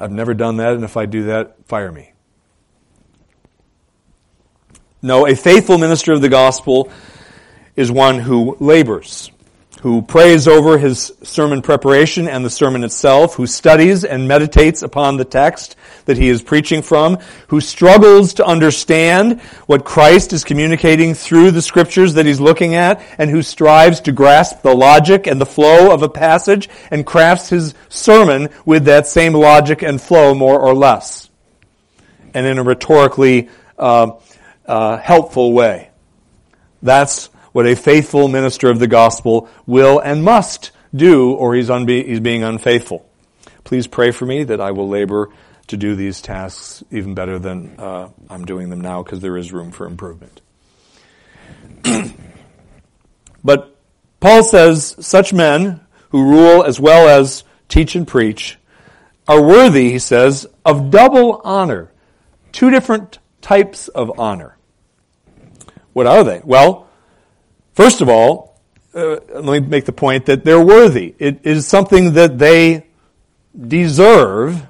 I've 0.00 0.12
never 0.12 0.32
done 0.32 0.56
that, 0.56 0.72
and 0.72 0.82
if 0.82 0.96
I 0.96 1.04
do 1.04 1.24
that, 1.24 1.66
fire 1.66 1.92
me. 1.92 2.12
No, 5.02 5.26
a 5.26 5.36
faithful 5.36 5.76
minister 5.76 6.14
of 6.14 6.22
the 6.22 6.30
gospel 6.30 6.90
is 7.76 7.92
one 7.92 8.18
who 8.18 8.56
labors 8.60 9.30
who 9.84 10.00
prays 10.00 10.48
over 10.48 10.78
his 10.78 11.12
sermon 11.22 11.60
preparation 11.60 12.26
and 12.26 12.42
the 12.42 12.48
sermon 12.48 12.82
itself, 12.84 13.34
who 13.34 13.46
studies 13.46 14.02
and 14.02 14.26
meditates 14.26 14.80
upon 14.80 15.18
the 15.18 15.26
text 15.26 15.76
that 16.06 16.16
he 16.16 16.30
is 16.30 16.40
preaching 16.40 16.80
from, 16.80 17.18
who 17.48 17.60
struggles 17.60 18.32
to 18.32 18.46
understand 18.46 19.38
what 19.66 19.84
Christ 19.84 20.32
is 20.32 20.42
communicating 20.42 21.12
through 21.12 21.50
the 21.50 21.60
scriptures 21.60 22.14
that 22.14 22.24
he's 22.24 22.40
looking 22.40 22.74
at, 22.74 23.02
and 23.18 23.28
who 23.28 23.42
strives 23.42 24.00
to 24.00 24.12
grasp 24.12 24.62
the 24.62 24.74
logic 24.74 25.26
and 25.26 25.38
the 25.38 25.44
flow 25.44 25.92
of 25.92 26.02
a 26.02 26.08
passage 26.08 26.70
and 26.90 27.04
crafts 27.04 27.50
his 27.50 27.74
sermon 27.90 28.48
with 28.64 28.86
that 28.86 29.06
same 29.06 29.34
logic 29.34 29.82
and 29.82 30.00
flow 30.00 30.34
more 30.34 30.58
or 30.58 30.72
less, 30.72 31.28
and 32.32 32.46
in 32.46 32.56
a 32.56 32.62
rhetorically 32.62 33.50
uh, 33.78 34.12
uh, 34.64 34.96
helpful 34.96 35.52
way. 35.52 35.90
That's 36.80 37.28
what 37.54 37.68
a 37.68 37.76
faithful 37.76 38.26
minister 38.26 38.68
of 38.68 38.80
the 38.80 38.88
gospel 38.88 39.48
will 39.64 40.00
and 40.00 40.24
must 40.24 40.72
do, 40.92 41.30
or 41.30 41.54
he's, 41.54 41.68
unbe- 41.68 42.04
he's 42.04 42.18
being 42.18 42.42
unfaithful. 42.42 43.08
Please 43.62 43.86
pray 43.86 44.10
for 44.10 44.26
me 44.26 44.42
that 44.42 44.60
I 44.60 44.72
will 44.72 44.88
labor 44.88 45.30
to 45.68 45.76
do 45.76 45.94
these 45.94 46.20
tasks 46.20 46.82
even 46.90 47.14
better 47.14 47.38
than 47.38 47.78
uh, 47.78 48.08
I'm 48.28 48.44
doing 48.44 48.70
them 48.70 48.80
now, 48.80 49.04
because 49.04 49.20
there 49.20 49.36
is 49.36 49.52
room 49.52 49.70
for 49.70 49.86
improvement. 49.86 50.40
but 53.44 53.78
Paul 54.18 54.42
says 54.42 54.96
such 54.98 55.32
men 55.32 55.80
who 56.08 56.28
rule 56.28 56.64
as 56.64 56.80
well 56.80 57.08
as 57.08 57.44
teach 57.68 57.94
and 57.94 58.04
preach 58.04 58.58
are 59.28 59.40
worthy, 59.40 59.92
he 59.92 60.00
says, 60.00 60.44
of 60.64 60.90
double 60.90 61.40
honor. 61.44 61.92
Two 62.50 62.70
different 62.70 63.20
types 63.40 63.86
of 63.86 64.18
honor. 64.18 64.56
What 65.92 66.08
are 66.08 66.24
they? 66.24 66.40
Well, 66.42 66.88
first 67.74 68.00
of 68.00 68.08
all, 68.08 68.58
uh, 68.94 69.18
let 69.34 69.44
me 69.44 69.60
make 69.60 69.84
the 69.84 69.92
point 69.92 70.26
that 70.26 70.44
they're 70.44 70.64
worthy. 70.64 71.14
It 71.18 71.44
is 71.44 71.66
something 71.66 72.14
that 72.14 72.38
they 72.38 72.86
deserve 73.68 74.66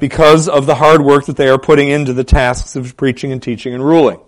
because 0.00 0.48
of 0.48 0.66
the 0.66 0.74
hard 0.74 1.02
work 1.02 1.26
that 1.26 1.36
they 1.36 1.48
are 1.48 1.58
putting 1.58 1.88
into 1.88 2.12
the 2.12 2.24
tasks 2.24 2.76
of 2.76 2.96
preaching 2.96 3.32
and 3.32 3.42
teaching 3.42 3.74
and 3.74 3.84
ruling. 3.84 4.20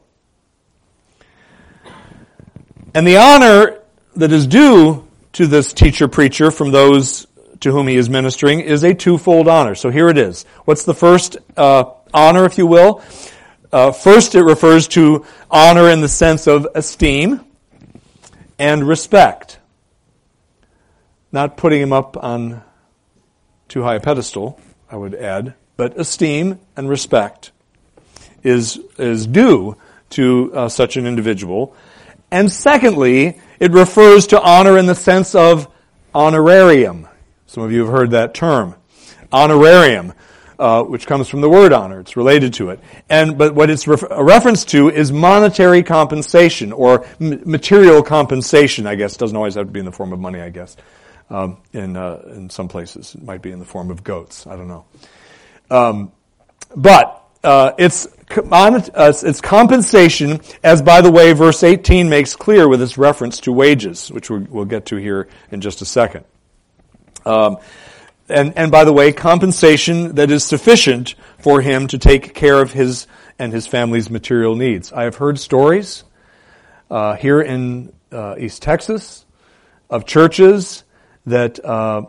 And 2.94 3.06
the 3.06 3.18
honor 3.18 3.78
that 4.16 4.32
is 4.32 4.46
due 4.46 5.06
to 5.34 5.46
this 5.46 5.72
teacher 5.72 6.08
preacher 6.08 6.50
from 6.50 6.72
those 6.72 7.26
to 7.60 7.70
whom 7.70 7.86
he 7.86 7.96
is 7.96 8.10
ministering 8.10 8.60
is 8.60 8.82
a 8.82 8.94
twofold 8.94 9.46
honor. 9.46 9.74
So 9.74 9.90
here 9.90 10.08
it 10.08 10.18
is. 10.18 10.44
What's 10.64 10.84
the 10.84 10.94
first 10.94 11.36
uh, 11.56 11.84
honor, 12.12 12.46
if 12.46 12.58
you 12.58 12.66
will? 12.66 13.02
Uh, 13.72 13.92
first, 13.92 14.34
it 14.34 14.42
refers 14.42 14.88
to 14.88 15.24
honor 15.50 15.88
in 15.90 16.00
the 16.00 16.08
sense 16.08 16.48
of 16.48 16.66
esteem 16.74 17.44
and 18.60 18.86
respect. 18.86 19.58
Not 21.32 21.56
putting 21.56 21.80
him 21.80 21.94
up 21.94 22.22
on 22.22 22.62
too 23.68 23.82
high 23.82 23.94
a 23.94 24.00
pedestal, 24.00 24.60
I 24.90 24.96
would 24.96 25.14
add, 25.14 25.54
but 25.76 25.98
esteem 25.98 26.60
and 26.76 26.88
respect 26.88 27.52
is 28.42 28.78
is 28.98 29.26
due 29.26 29.76
to 30.10 30.52
uh, 30.54 30.68
such 30.68 30.96
an 30.96 31.06
individual. 31.06 31.74
And 32.30 32.52
secondly, 32.52 33.40
it 33.58 33.72
refers 33.72 34.26
to 34.28 34.40
honor 34.40 34.76
in 34.76 34.86
the 34.86 34.94
sense 34.94 35.34
of 35.34 35.66
honorarium. 36.14 37.08
Some 37.46 37.62
of 37.62 37.72
you 37.72 37.80
have 37.84 37.92
heard 37.92 38.10
that 38.10 38.34
term. 38.34 38.74
Honorarium, 39.32 40.12
uh, 40.60 40.82
which 40.84 41.06
comes 41.06 41.26
from 41.26 41.40
the 41.40 41.48
word 41.48 41.72
honor. 41.72 42.00
It's 42.00 42.16
related 42.16 42.52
to 42.54 42.68
it. 42.68 42.80
And, 43.08 43.38
but 43.38 43.54
what 43.54 43.70
it's 43.70 43.88
ref- 43.88 44.04
a 44.10 44.22
reference 44.22 44.66
to 44.66 44.90
is 44.90 45.10
monetary 45.10 45.82
compensation 45.82 46.70
or 46.70 47.06
m- 47.18 47.42
material 47.46 48.02
compensation, 48.02 48.86
I 48.86 48.94
guess. 48.94 49.14
It 49.14 49.18
doesn't 49.18 49.36
always 49.36 49.54
have 49.54 49.66
to 49.66 49.72
be 49.72 49.80
in 49.80 49.86
the 49.86 49.92
form 49.92 50.12
of 50.12 50.20
money, 50.20 50.38
I 50.38 50.50
guess. 50.50 50.76
Um, 51.30 51.58
in, 51.72 51.96
uh, 51.96 52.22
in 52.26 52.50
some 52.50 52.68
places. 52.68 53.14
It 53.14 53.22
might 53.22 53.40
be 53.40 53.52
in 53.52 53.58
the 53.58 53.64
form 53.64 53.90
of 53.90 54.04
goats. 54.04 54.46
I 54.46 54.56
don't 54.56 54.68
know. 54.68 54.84
Um, 55.70 56.12
but 56.76 57.24
uh, 57.42 57.72
it's 57.78 58.06
uh, 58.36 59.12
it's 59.22 59.40
compensation, 59.40 60.40
as 60.62 60.82
by 60.82 61.00
the 61.00 61.10
way, 61.10 61.32
verse 61.32 61.62
18 61.62 62.08
makes 62.08 62.36
clear 62.36 62.68
with 62.68 62.82
its 62.82 62.98
reference 62.98 63.40
to 63.40 63.52
wages, 63.52 64.10
which 64.10 64.28
we'll 64.28 64.64
get 64.64 64.86
to 64.86 64.96
here 64.96 65.28
in 65.50 65.60
just 65.60 65.82
a 65.82 65.84
second. 65.84 66.24
Um, 67.24 67.58
and, 68.30 68.56
and 68.56 68.70
by 68.70 68.84
the 68.84 68.92
way, 68.92 69.12
compensation 69.12 70.14
that 70.14 70.30
is 70.30 70.44
sufficient 70.44 71.14
for 71.38 71.60
him 71.60 71.86
to 71.88 71.98
take 71.98 72.34
care 72.34 72.60
of 72.60 72.72
his 72.72 73.06
and 73.38 73.52
his 73.52 73.66
family's 73.66 74.10
material 74.10 74.54
needs. 74.54 74.92
I 74.92 75.04
have 75.04 75.16
heard 75.16 75.38
stories 75.38 76.04
uh, 76.90 77.16
here 77.16 77.40
in 77.40 77.92
uh, 78.12 78.36
East 78.38 78.62
Texas 78.62 79.24
of 79.88 80.04
churches 80.04 80.84
that 81.26 81.64
uh, 81.64 82.02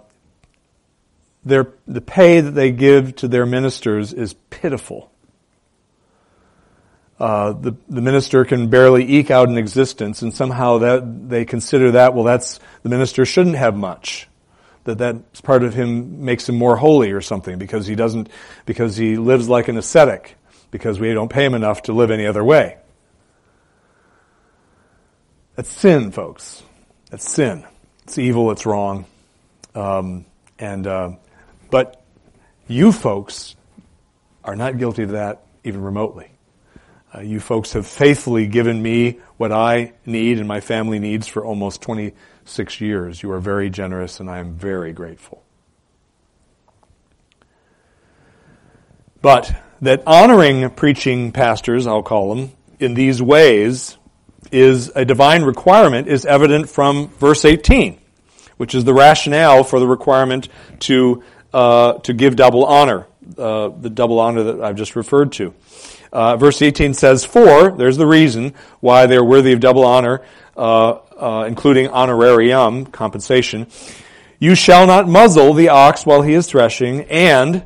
their 1.44 1.74
the 1.88 2.02
pay 2.02 2.42
that 2.42 2.52
they 2.52 2.72
give 2.72 3.16
to 3.18 3.28
their 3.28 3.46
ministers 3.46 4.14
is 4.14 4.34
pitiful. 4.50 5.10
Uh, 7.20 7.54
the, 7.54 7.76
the 7.88 8.02
minister 8.02 8.44
can 8.46 8.70
barely 8.70 9.06
eke 9.06 9.30
out 9.30 9.48
an 9.48 9.58
existence, 9.58 10.24
and 10.24 10.34
somehow 10.34 10.80
that 10.80 11.30
they 11.30 11.46
consider 11.46 11.92
that 11.92 12.14
well, 12.14 12.24
that's 12.24 12.60
the 12.84 12.90
minister 12.90 13.26
shouldn't 13.26 13.56
have 13.56 13.76
much. 13.76 14.28
That 14.86 14.98
that's 14.98 15.42
part 15.42 15.64
of 15.64 15.74
him 15.74 16.26
makes 16.26 16.50
him 16.50 16.58
more 16.58 16.76
holy 16.76 17.12
or 17.12 17.22
something 17.22 17.60
because 17.60 17.86
he 17.86 17.96
doesn't 17.96 18.30
because 18.66 18.98
he 18.98 19.18
lives 19.18 19.48
like 19.48 19.68
an 19.68 19.78
ascetic 19.78 20.36
because 20.72 21.00
we 21.00 21.14
don't 21.14 21.30
pay 21.30 21.46
him 21.46 21.54
enough 21.54 21.84
to 21.84 21.94
live 21.94 22.10
any 22.10 22.26
other 22.26 22.44
way. 22.44 22.78
That's 25.56 25.70
sin, 25.70 26.12
folks. 26.12 26.64
That's 27.12 27.30
sin. 27.30 27.64
It's 28.04 28.18
evil. 28.18 28.50
It's 28.52 28.66
wrong. 28.66 29.06
Um, 29.76 30.26
and 30.58 30.88
uh, 30.88 31.12
but 31.70 32.02
you 32.68 32.92
folks 32.92 33.56
are 34.44 34.56
not 34.56 34.78
guilty 34.78 35.04
of 35.04 35.12
that 35.12 35.44
even 35.64 35.82
remotely. 35.82 36.32
Uh, 37.14 37.20
you 37.20 37.40
folks 37.40 37.74
have 37.74 37.86
faithfully 37.86 38.48
given 38.48 38.82
me 38.82 39.20
what 39.38 39.52
I 39.52 39.94
need 40.06 40.40
and 40.40 40.48
my 40.48 40.62
family 40.62 41.00
needs 41.00 41.28
for 41.28 41.44
almost 41.44 41.82
26 42.42 42.82
years. 42.82 43.24
You 43.24 43.32
are 43.32 43.40
very 43.40 43.70
generous, 43.70 44.20
and 44.20 44.30
I 44.30 44.40
am 44.40 44.56
very 44.56 44.94
grateful. 44.94 45.44
But 49.22 49.54
that 49.82 50.02
honoring 50.08 50.70
preaching 50.72 51.32
pastors, 51.32 51.86
I'll 51.86 52.02
call 52.02 52.34
them, 52.34 52.52
in 52.80 52.96
these 52.96 53.22
ways 53.22 53.98
is 54.52 54.92
a 54.96 55.06
divine 55.06 55.44
requirement 55.44 56.08
is 56.08 56.26
evident 56.26 56.68
from 56.68 57.10
verse 57.20 57.46
18, 57.46 58.00
which 58.58 58.74
is 58.74 58.84
the 58.84 58.94
rationale 58.94 59.64
for 59.64 59.80
the 59.80 59.88
requirement 59.88 60.50
to, 60.80 61.24
uh, 61.54 61.94
to 62.00 62.14
give 62.14 62.36
double 62.36 62.66
honor, 62.66 63.06
uh, 63.38 63.70
the 63.70 63.90
double 63.90 64.20
honor 64.20 64.44
that 64.44 64.62
I've 64.62 64.76
just 64.76 64.96
referred 64.96 65.32
to. 65.34 65.54
Uh, 66.12 66.36
verse 66.38 66.62
18 66.62 66.94
says, 66.94 67.24
For, 67.24 67.72
there's 67.72 67.98
the 67.98 68.08
reason 68.08 68.54
why 68.80 69.06
they're 69.06 69.24
worthy 69.24 69.54
of 69.54 69.60
double 69.60 69.86
honor, 69.86 70.22
uh, 70.58 70.92
uh, 70.92 71.46
including 71.48 71.88
honorarium, 71.88 72.86
compensation. 72.86 73.68
You 74.40 74.56
shall 74.56 74.88
not 74.88 75.08
muzzle 75.08 75.54
the 75.54 75.70
ox 75.70 76.06
while 76.06 76.22
he 76.22 76.34
is 76.34 76.48
threshing, 76.48 77.02
and 77.06 77.64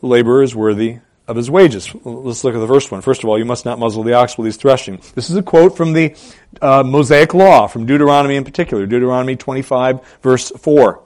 the 0.00 0.06
laborer 0.06 0.42
is 0.42 0.56
worthy 0.56 0.98
of 1.28 1.36
his 1.36 1.50
wages. 1.50 1.92
Let's 2.04 2.44
look 2.44 2.54
at 2.54 2.58
the 2.58 2.66
first 2.66 2.90
one. 2.90 3.00
First 3.00 3.22
of 3.22 3.28
all, 3.28 3.38
you 3.38 3.44
must 3.44 3.64
not 3.64 3.78
muzzle 3.78 4.02
the 4.02 4.14
ox 4.14 4.38
while 4.38 4.44
he's 4.44 4.56
threshing. 4.56 5.00
This 5.14 5.28
is 5.28 5.36
a 5.36 5.42
quote 5.42 5.76
from 5.76 5.92
the 5.92 6.16
uh, 6.62 6.82
Mosaic 6.84 7.34
Law, 7.34 7.66
from 7.66 7.86
Deuteronomy 7.86 8.36
in 8.36 8.44
particular, 8.44 8.86
Deuteronomy 8.86 9.36
25, 9.36 10.18
verse 10.22 10.50
4. 10.50 11.02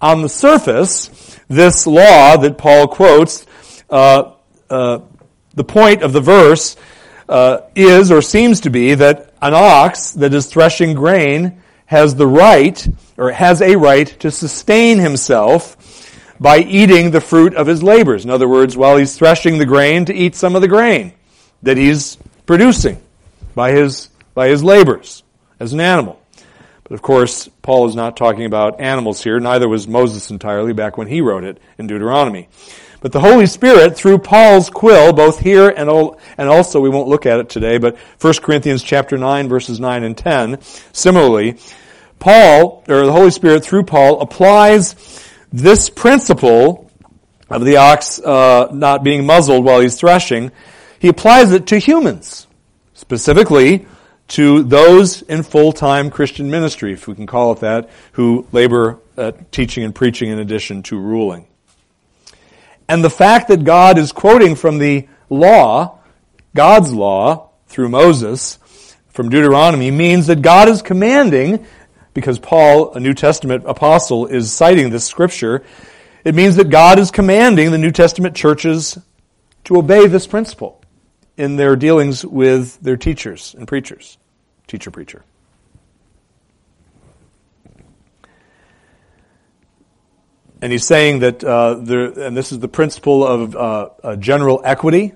On 0.00 0.22
the 0.22 0.28
surface, 0.28 1.38
this 1.48 1.86
law 1.86 2.36
that 2.36 2.58
Paul 2.58 2.88
quotes 2.88 3.46
uh, 3.88 4.32
uh, 4.68 4.98
the 5.54 5.64
point 5.64 6.02
of 6.02 6.12
the 6.12 6.20
verse 6.20 6.76
uh, 7.28 7.60
is 7.74 8.10
or 8.10 8.22
seems 8.22 8.60
to 8.60 8.70
be 8.70 8.94
that 8.94 9.32
an 9.40 9.54
ox 9.54 10.12
that 10.12 10.34
is 10.34 10.46
threshing 10.46 10.94
grain 10.94 11.60
has 11.86 12.14
the 12.14 12.26
right 12.26 12.86
or 13.16 13.30
has 13.30 13.62
a 13.62 13.76
right 13.76 14.06
to 14.20 14.30
sustain 14.30 14.98
himself 14.98 15.76
by 16.40 16.58
eating 16.58 17.10
the 17.10 17.20
fruit 17.20 17.54
of 17.54 17.66
his 17.66 17.82
labors. 17.82 18.24
In 18.24 18.30
other 18.30 18.48
words, 18.48 18.76
while 18.76 18.96
he's 18.96 19.16
threshing 19.16 19.58
the 19.58 19.66
grain, 19.66 20.04
to 20.06 20.14
eat 20.14 20.34
some 20.34 20.56
of 20.56 20.62
the 20.62 20.68
grain 20.68 21.12
that 21.62 21.76
he's 21.76 22.16
producing 22.46 23.00
by 23.54 23.72
his, 23.72 24.08
by 24.34 24.48
his 24.48 24.64
labors 24.64 25.22
as 25.60 25.72
an 25.72 25.80
animal. 25.80 26.20
But 26.82 26.92
of 26.92 27.02
course, 27.02 27.48
Paul 27.62 27.88
is 27.88 27.94
not 27.94 28.16
talking 28.16 28.44
about 28.44 28.80
animals 28.80 29.22
here. 29.22 29.40
Neither 29.40 29.68
was 29.68 29.88
Moses 29.88 30.30
entirely 30.30 30.74
back 30.74 30.98
when 30.98 31.06
he 31.06 31.20
wrote 31.20 31.44
it 31.44 31.58
in 31.78 31.86
Deuteronomy. 31.86 32.48
But 33.04 33.12
the 33.12 33.20
Holy 33.20 33.44
Spirit, 33.44 33.96
through 33.96 34.20
Paul's 34.20 34.70
quill, 34.70 35.12
both 35.12 35.38
here 35.38 35.68
and, 35.68 35.90
and 36.38 36.48
also, 36.48 36.80
we 36.80 36.88
won't 36.88 37.06
look 37.06 37.26
at 37.26 37.38
it 37.38 37.50
today, 37.50 37.76
but 37.76 37.98
1 38.18 38.34
Corinthians 38.40 38.82
chapter 38.82 39.18
9, 39.18 39.46
verses 39.46 39.78
9 39.78 40.04
and 40.04 40.16
10, 40.16 40.58
similarly, 40.94 41.58
Paul, 42.18 42.82
or 42.88 43.04
the 43.04 43.12
Holy 43.12 43.30
Spirit 43.30 43.62
through 43.62 43.82
Paul, 43.82 44.22
applies 44.22 45.22
this 45.52 45.90
principle 45.90 46.90
of 47.50 47.66
the 47.66 47.76
ox 47.76 48.20
uh, 48.20 48.70
not 48.72 49.04
being 49.04 49.26
muzzled 49.26 49.66
while 49.66 49.80
he's 49.80 50.00
threshing, 50.00 50.50
he 50.98 51.08
applies 51.08 51.52
it 51.52 51.66
to 51.66 51.78
humans, 51.78 52.46
specifically 52.94 53.86
to 54.28 54.62
those 54.62 55.20
in 55.20 55.42
full-time 55.42 56.08
Christian 56.08 56.50
ministry, 56.50 56.94
if 56.94 57.06
we 57.06 57.14
can 57.14 57.26
call 57.26 57.52
it 57.52 57.60
that, 57.60 57.90
who 58.12 58.46
labor 58.50 58.98
at 59.18 59.52
teaching 59.52 59.84
and 59.84 59.94
preaching 59.94 60.30
in 60.30 60.38
addition 60.38 60.82
to 60.84 60.98
ruling. 60.98 61.46
And 62.88 63.02
the 63.02 63.10
fact 63.10 63.48
that 63.48 63.64
God 63.64 63.98
is 63.98 64.12
quoting 64.12 64.54
from 64.56 64.78
the 64.78 65.08
law, 65.30 65.98
God's 66.54 66.92
law, 66.92 67.50
through 67.66 67.88
Moses, 67.88 68.58
from 69.08 69.28
Deuteronomy, 69.28 69.90
means 69.90 70.26
that 70.26 70.42
God 70.42 70.68
is 70.68 70.82
commanding, 70.82 71.66
because 72.12 72.38
Paul, 72.38 72.92
a 72.94 73.00
New 73.00 73.14
Testament 73.14 73.64
apostle, 73.66 74.26
is 74.26 74.52
citing 74.52 74.90
this 74.90 75.06
scripture, 75.06 75.64
it 76.24 76.34
means 76.34 76.56
that 76.56 76.70
God 76.70 76.98
is 76.98 77.10
commanding 77.10 77.70
the 77.70 77.78
New 77.78 77.90
Testament 77.90 78.36
churches 78.36 78.98
to 79.64 79.76
obey 79.76 80.06
this 80.06 80.26
principle 80.26 80.80
in 81.36 81.56
their 81.56 81.76
dealings 81.76 82.24
with 82.24 82.80
their 82.80 82.96
teachers 82.96 83.54
and 83.58 83.66
preachers. 83.66 84.18
Teacher, 84.66 84.90
preacher. 84.90 85.24
And 90.62 90.72
he's 90.72 90.86
saying 90.86 91.20
that, 91.20 91.44
uh, 91.44 91.74
there, 91.74 92.06
and 92.06 92.36
this 92.36 92.52
is 92.52 92.58
the 92.58 92.68
principle 92.68 93.26
of 93.26 93.56
uh, 93.56 94.16
general 94.16 94.60
equity, 94.64 95.12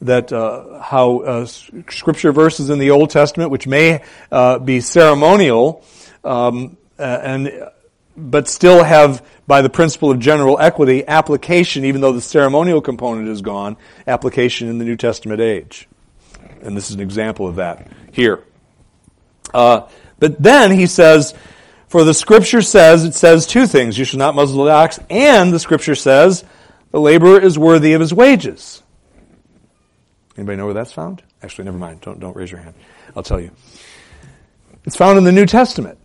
that 0.00 0.32
uh, 0.32 0.80
how 0.80 1.20
uh, 1.20 1.46
scripture 1.46 2.32
verses 2.32 2.68
in 2.68 2.78
the 2.78 2.90
Old 2.90 3.10
Testament, 3.10 3.50
which 3.50 3.66
may 3.66 4.02
uh, 4.30 4.58
be 4.58 4.80
ceremonial, 4.80 5.84
um, 6.24 6.76
and 6.98 7.70
but 8.16 8.48
still 8.48 8.82
have, 8.82 9.24
by 9.46 9.60
the 9.60 9.68
principle 9.68 10.10
of 10.10 10.18
general 10.18 10.58
equity, 10.58 11.06
application, 11.06 11.84
even 11.84 12.00
though 12.00 12.12
the 12.12 12.20
ceremonial 12.20 12.80
component 12.80 13.28
is 13.28 13.42
gone, 13.42 13.76
application 14.06 14.68
in 14.68 14.78
the 14.78 14.84
New 14.84 14.96
Testament 14.96 15.40
age. 15.40 15.86
And 16.62 16.76
this 16.76 16.88
is 16.88 16.94
an 16.94 17.00
example 17.00 17.46
of 17.46 17.56
that 17.56 17.92
here. 18.12 18.42
Uh, 19.52 19.88
but 20.18 20.42
then 20.42 20.70
he 20.70 20.86
says, 20.86 21.34
for 21.88 22.04
the 22.04 22.14
scripture 22.14 22.62
says, 22.62 23.04
it 23.04 23.14
says 23.14 23.46
two 23.46 23.66
things. 23.66 23.98
You 23.98 24.04
shall 24.04 24.18
not 24.18 24.34
muzzle 24.34 24.64
the 24.64 24.72
ox, 24.72 24.98
and 25.08 25.52
the 25.52 25.60
scripture 25.60 25.94
says, 25.94 26.44
the 26.90 27.00
laborer 27.00 27.40
is 27.40 27.58
worthy 27.58 27.92
of 27.92 28.00
his 28.00 28.12
wages. 28.12 28.82
Anybody 30.36 30.56
know 30.56 30.66
where 30.66 30.74
that's 30.74 30.92
found? 30.92 31.22
Actually, 31.42 31.64
never 31.66 31.78
mind. 31.78 32.00
Don't, 32.00 32.20
don't 32.20 32.36
raise 32.36 32.50
your 32.50 32.60
hand. 32.60 32.74
I'll 33.16 33.22
tell 33.22 33.40
you. 33.40 33.50
It's 34.84 34.96
found 34.96 35.18
in 35.18 35.24
the 35.24 35.32
New 35.32 35.46
Testament. 35.46 35.98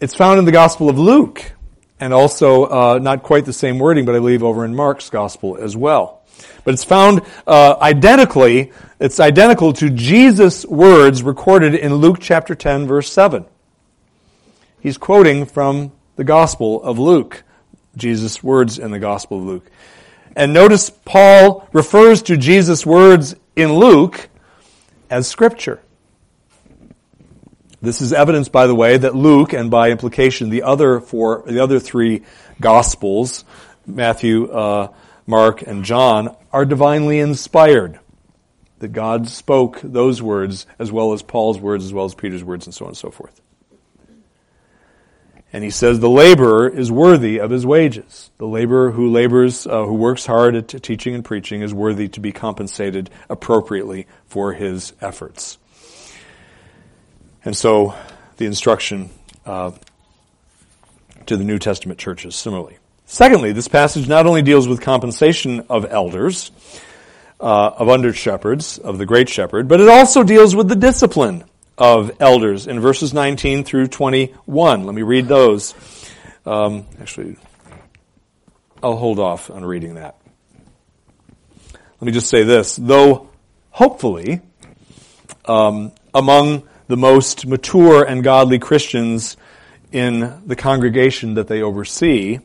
It's 0.00 0.14
found 0.14 0.38
in 0.38 0.44
the 0.44 0.52
Gospel 0.52 0.88
of 0.88 0.98
Luke, 0.98 1.52
and 2.00 2.12
also 2.12 2.64
uh, 2.64 2.98
not 2.98 3.22
quite 3.22 3.44
the 3.44 3.52
same 3.52 3.78
wording, 3.78 4.04
but 4.04 4.14
I 4.14 4.18
believe 4.18 4.42
over 4.42 4.64
in 4.64 4.74
Mark's 4.74 5.10
Gospel 5.10 5.56
as 5.56 5.76
well. 5.76 6.22
But 6.64 6.74
it's 6.74 6.84
found 6.84 7.22
uh, 7.46 7.76
identically. 7.80 8.72
It's 8.98 9.20
identical 9.20 9.72
to 9.74 9.90
Jesus' 9.90 10.66
words 10.66 11.22
recorded 11.22 11.74
in 11.74 11.94
Luke 11.94 12.18
chapter 12.20 12.54
10, 12.54 12.86
verse 12.86 13.12
7. 13.12 13.46
He's 14.82 14.98
quoting 14.98 15.46
from 15.46 15.92
the 16.16 16.24
Gospel 16.24 16.82
of 16.82 16.98
Luke, 16.98 17.44
Jesus' 17.96 18.42
words 18.42 18.80
in 18.80 18.90
the 18.90 18.98
Gospel 18.98 19.38
of 19.38 19.44
Luke. 19.44 19.70
And 20.34 20.52
notice 20.52 20.90
Paul 20.90 21.68
refers 21.72 22.22
to 22.22 22.36
Jesus' 22.36 22.84
words 22.84 23.36
in 23.54 23.74
Luke 23.74 24.28
as 25.08 25.28
Scripture. 25.28 25.80
This 27.80 28.00
is 28.00 28.12
evidence, 28.12 28.48
by 28.48 28.66
the 28.66 28.74
way, 28.74 28.96
that 28.96 29.14
Luke, 29.14 29.52
and 29.52 29.70
by 29.70 29.92
implication 29.92 30.50
the 30.50 30.64
other 30.64 30.98
four, 30.98 31.44
the 31.46 31.62
other 31.62 31.78
three 31.78 32.22
Gospels, 32.60 33.44
Matthew, 33.86 34.50
uh, 34.50 34.88
Mark, 35.28 35.62
and 35.62 35.84
John, 35.84 36.34
are 36.52 36.64
divinely 36.64 37.20
inspired. 37.20 38.00
That 38.80 38.88
God 38.88 39.28
spoke 39.28 39.78
those 39.80 40.20
words 40.20 40.66
as 40.80 40.90
well 40.90 41.12
as 41.12 41.22
Paul's 41.22 41.60
words, 41.60 41.84
as 41.84 41.92
well 41.92 42.04
as 42.04 42.16
Peter's 42.16 42.42
words, 42.42 42.66
and 42.66 42.74
so 42.74 42.86
on 42.86 42.90
and 42.90 42.98
so 42.98 43.12
forth. 43.12 43.40
And 45.52 45.62
he 45.62 45.70
says 45.70 46.00
the 46.00 46.08
laborer 46.08 46.66
is 46.68 46.90
worthy 46.90 47.38
of 47.38 47.50
his 47.50 47.66
wages. 47.66 48.30
The 48.38 48.46
laborer 48.46 48.90
who 48.90 49.10
labors, 49.10 49.66
uh, 49.66 49.84
who 49.84 49.94
works 49.94 50.24
hard 50.24 50.54
at 50.54 50.68
teaching 50.82 51.14
and 51.14 51.24
preaching, 51.24 51.60
is 51.60 51.74
worthy 51.74 52.08
to 52.08 52.20
be 52.20 52.32
compensated 52.32 53.10
appropriately 53.28 54.06
for 54.26 54.54
his 54.54 54.94
efforts. 55.00 55.58
And 57.44 57.54
so 57.54 57.94
the 58.38 58.46
instruction 58.46 59.10
uh, 59.44 59.72
to 61.26 61.36
the 61.36 61.44
New 61.44 61.58
Testament 61.58 61.98
churches 61.98 62.34
similarly. 62.34 62.78
Secondly, 63.04 63.52
this 63.52 63.68
passage 63.68 64.08
not 64.08 64.26
only 64.26 64.40
deals 64.40 64.66
with 64.66 64.80
compensation 64.80 65.66
of 65.68 65.84
elders, 65.84 66.50
uh, 67.40 67.72
of 67.76 67.88
under 67.90 68.12
shepherds, 68.12 68.78
of 68.78 68.96
the 68.96 69.04
great 69.04 69.28
shepherd, 69.28 69.68
but 69.68 69.80
it 69.80 69.88
also 69.88 70.22
deals 70.22 70.56
with 70.56 70.68
the 70.68 70.76
discipline 70.76 71.44
of 71.78 72.12
elders 72.20 72.66
in 72.66 72.80
verses 72.80 73.14
19 73.14 73.64
through 73.64 73.88
21. 73.88 74.84
Let 74.84 74.94
me 74.94 75.02
read 75.02 75.28
those. 75.28 75.74
Um, 76.44 76.86
actually, 77.00 77.36
I'll 78.82 78.96
hold 78.96 79.18
off 79.18 79.50
on 79.50 79.64
reading 79.64 79.94
that. 79.94 80.16
Let 81.72 82.06
me 82.06 82.12
just 82.12 82.28
say 82.28 82.42
this. 82.42 82.76
Though, 82.76 83.30
hopefully, 83.70 84.40
um, 85.44 85.92
among 86.12 86.68
the 86.88 86.96
most 86.96 87.46
mature 87.46 88.04
and 88.04 88.24
godly 88.24 88.58
Christians 88.58 89.36
in 89.92 90.42
the 90.46 90.56
congregation 90.56 91.34
that 91.34 91.46
they 91.46 91.62
oversee, 91.62 92.40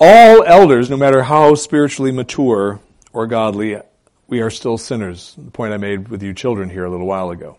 all 0.00 0.44
elders, 0.44 0.90
no 0.90 0.96
matter 0.96 1.22
how 1.22 1.54
spiritually 1.54 2.12
mature 2.12 2.80
or 3.12 3.26
godly, 3.26 3.80
we 4.26 4.40
are 4.40 4.50
still 4.50 4.78
sinners. 4.78 5.34
The 5.38 5.50
point 5.50 5.72
I 5.72 5.76
made 5.76 6.08
with 6.08 6.22
you 6.22 6.34
children 6.34 6.70
here 6.70 6.84
a 6.84 6.90
little 6.90 7.06
while 7.06 7.30
ago. 7.30 7.58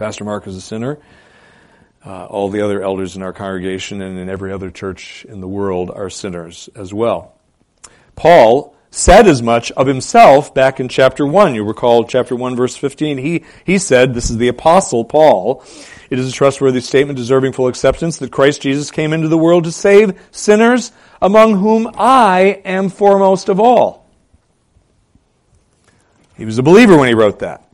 Pastor 0.00 0.24
Mark 0.24 0.46
is 0.46 0.56
a 0.56 0.62
sinner. 0.62 0.98
Uh, 2.06 2.24
all 2.24 2.48
the 2.48 2.62
other 2.62 2.82
elders 2.82 3.16
in 3.16 3.22
our 3.22 3.34
congregation 3.34 4.00
and 4.00 4.18
in 4.18 4.30
every 4.30 4.50
other 4.50 4.70
church 4.70 5.26
in 5.28 5.42
the 5.42 5.46
world 5.46 5.90
are 5.90 6.08
sinners 6.08 6.70
as 6.74 6.94
well. 6.94 7.38
Paul 8.16 8.74
said 8.90 9.26
as 9.26 9.42
much 9.42 9.70
of 9.72 9.86
himself 9.86 10.54
back 10.54 10.80
in 10.80 10.88
chapter 10.88 11.26
1. 11.26 11.54
You 11.54 11.64
recall 11.64 12.04
chapter 12.04 12.34
1 12.34 12.56
verse 12.56 12.74
15. 12.76 13.18
He, 13.18 13.44
he 13.66 13.76
said, 13.76 14.14
this 14.14 14.30
is 14.30 14.38
the 14.38 14.48
apostle 14.48 15.04
Paul, 15.04 15.62
it 16.08 16.18
is 16.18 16.30
a 16.30 16.32
trustworthy 16.32 16.80
statement 16.80 17.18
deserving 17.18 17.52
full 17.52 17.68
acceptance 17.68 18.16
that 18.20 18.32
Christ 18.32 18.62
Jesus 18.62 18.90
came 18.90 19.12
into 19.12 19.28
the 19.28 19.36
world 19.36 19.64
to 19.64 19.72
save 19.72 20.18
sinners 20.30 20.92
among 21.20 21.58
whom 21.58 21.90
I 21.98 22.62
am 22.64 22.88
foremost 22.88 23.50
of 23.50 23.60
all. 23.60 24.08
He 26.38 26.46
was 26.46 26.56
a 26.56 26.62
believer 26.62 26.96
when 26.96 27.08
he 27.08 27.14
wrote 27.14 27.40
that. 27.40 27.69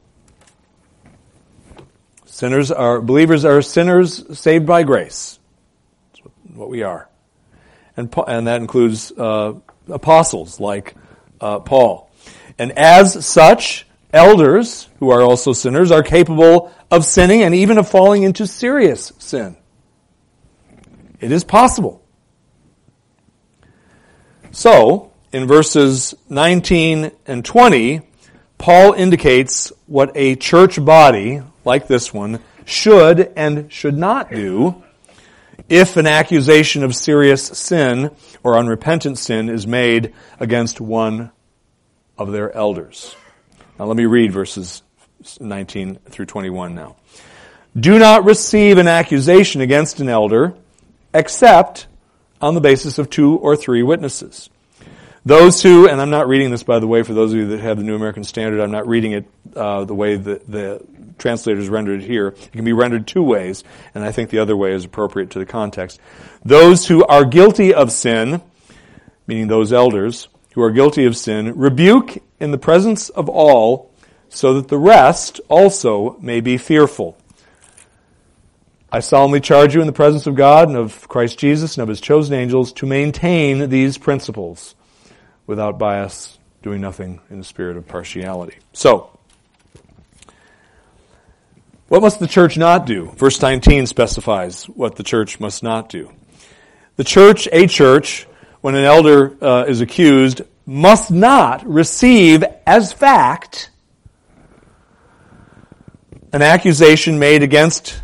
Sinners 2.37 2.70
are, 2.70 3.01
believers 3.01 3.46
are 3.46 3.62
sinners 3.62 4.38
saved 4.38 4.66
by 4.66 4.83
grace. 4.83 5.38
That's 6.12 6.29
what 6.53 6.68
we 6.68 6.83
are. 6.83 7.09
And, 7.96 8.14
and 8.29 8.46
that 8.46 8.61
includes 8.61 9.11
uh, 9.11 9.55
apostles 9.88 10.61
like 10.61 10.94
uh, 11.40 11.61
Paul. 11.61 12.11
And 12.59 12.72
as 12.72 13.25
such, 13.25 13.87
elders, 14.12 14.87
who 14.99 15.09
are 15.09 15.22
also 15.22 15.55
sinners, 15.55 15.90
are 15.90 16.03
capable 16.03 16.70
of 16.90 17.07
sinning 17.07 17.42
and 17.42 17.55
even 17.55 17.79
of 17.79 17.88
falling 17.88 18.22
into 18.22 18.46
serious 18.46 19.14
sin. 19.16 19.57
It 21.20 21.33
is 21.33 21.42
possible. 21.42 22.05
So, 24.51 25.11
in 25.33 25.46
verses 25.46 26.14
19 26.29 27.12
and 27.27 27.42
20, 27.42 28.03
Paul 28.59 28.92
indicates 28.92 29.72
what 29.87 30.12
a 30.14 30.37
church 30.37 30.85
body, 30.85 31.40
like 31.66 31.87
this 31.87 32.14
one, 32.14 32.40
should 32.64 33.33
and 33.37 33.70
should 33.72 33.96
not 33.96 34.31
do 34.31 34.83
if 35.68 35.96
an 35.96 36.07
accusation 36.07 36.85
of 36.85 36.94
serious 36.94 37.44
sin 37.44 38.11
or 38.42 38.57
unrepentant 38.57 39.18
sin 39.18 39.48
is 39.48 39.66
made 39.66 40.14
against 40.38 40.81
one 40.81 41.31
of 42.16 42.33
their 42.33 42.52
elders. 42.52 43.16
Now 43.79 43.87
let 43.87 43.96
me 43.96 44.07
read 44.07 44.33
verses 44.33 44.83
19 45.40 45.96
through 46.09 46.26
21 46.26 46.74
now. 46.74 46.96
Do 47.79 47.98
not 47.98 48.24
receive 48.24 48.79
an 48.79 48.88
accusation 48.88 49.61
against 49.61 50.00
an 50.00 50.09
elder 50.09 50.55
except 51.12 51.87
on 52.40 52.55
the 52.55 52.61
basis 52.61 52.98
of 52.98 53.11
two 53.11 53.37
or 53.37 53.57
three 53.57 53.83
witnesses. 53.83 54.50
Those 55.24 55.61
who, 55.61 55.88
and 55.88 56.00
I'm 56.00 56.11
not 56.11 56.29
reading 56.29 56.50
this 56.50 56.62
by 56.62 56.79
the 56.79 56.87
way 56.87 57.02
for 57.02 57.12
those 57.12 57.33
of 57.33 57.38
you 57.38 57.46
that 57.48 57.61
have 57.61 57.79
the 57.79 57.83
New 57.83 57.96
American 57.96 58.22
Standard, 58.22 58.61
I'm 58.61 58.70
not 58.70 58.87
reading 58.87 59.12
it 59.12 59.26
uh, 59.57 59.85
the 59.85 59.94
way 59.94 60.16
that 60.16 60.50
the 60.50 60.87
translators 61.18 61.68
rendered 61.68 62.02
it 62.02 62.07
here. 62.07 62.29
It 62.29 62.52
can 62.52 62.64
be 62.64 62.72
rendered 62.72 63.07
two 63.07 63.22
ways, 63.22 63.64
and 63.94 64.05
I 64.05 64.12
think 64.12 64.31
the 64.31 64.38
other 64.38 64.57
way 64.57 64.72
is 64.72 64.85
appropriate 64.85 65.31
to 65.31 65.38
the 65.38 65.46
context. 65.46 66.00
Those 66.44 66.88
who 66.88 67.05
are 67.07 67.24
guilty 67.24 67.72
of 67.74 67.92
sin, 67.92 68.42
meaning 69.26 69.48
those 69.48 69.72
elders 69.72 70.29
who 70.55 70.62
are 70.62 70.70
guilty 70.70 71.05
of 71.05 71.16
sin, 71.16 71.57
rebuke 71.57 72.22
in 72.40 72.50
the 72.50 72.59
presence 72.59 73.09
of 73.09 73.29
all, 73.29 73.90
so 74.29 74.55
that 74.55 74.68
the 74.68 74.79
rest 74.79 75.40
also 75.48 76.16
may 76.20 76.40
be 76.40 76.59
fearful. 76.59 77.16
I 78.90 79.00
solemnly 79.00 79.40
charge 79.40 79.74
you 79.74 79.81
in 79.81 79.87
the 79.87 79.92
presence 79.92 80.26
of 80.26 80.37
God 80.37 80.68
and 80.68 80.76
of 80.76 81.09
Christ 81.09 81.38
Jesus 81.38 81.76
and 81.76 81.83
of 81.83 81.88
his 81.88 82.00
chosen 82.00 82.35
angels 82.35 82.72
to 82.74 82.87
maintain 82.87 83.68
these 83.68 83.98
principles 83.98 84.74
without 85.46 85.79
bias, 85.79 86.38
doing 86.62 86.81
nothing 86.81 87.20
in 87.29 87.38
the 87.38 87.44
spirit 87.44 87.76
of 87.76 87.87
partiality. 87.87 88.57
So, 88.72 89.11
what 91.88 92.03
must 92.03 92.18
the 92.18 92.27
church 92.27 92.57
not 92.57 92.87
do? 92.87 93.12
Verse 93.16 93.40
19 93.40 93.87
specifies 93.87 94.64
what 94.64 94.96
the 94.96 95.03
church 95.03 95.38
must 95.38 95.62
not 95.62 95.88
do. 95.88 96.11
The 96.96 97.05
church, 97.05 97.49
a 97.53 97.66
church, 97.66 98.27
when 98.61 98.75
an 98.75 98.85
elder 98.85 99.37
uh, 99.42 99.64
is 99.68 99.81
accused, 99.81 100.42
must 100.64 101.11
not 101.11 101.64
receive 101.66 102.42
as 102.66 102.92
fact 102.92 103.70
an 106.33 106.42
accusation 106.42 107.18
made 107.18 107.42
against 107.42 108.03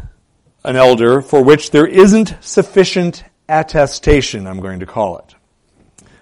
an 0.64 0.77
elder 0.77 1.21
for 1.21 1.42
which 1.42 1.71
there 1.73 1.87
isn't 1.87 2.37
sufficient 2.40 3.25
attestation, 3.49 4.47
I'm 4.47 4.61
going 4.61 4.81
to 4.81 4.87
call 4.87 5.18
it. 5.18 5.35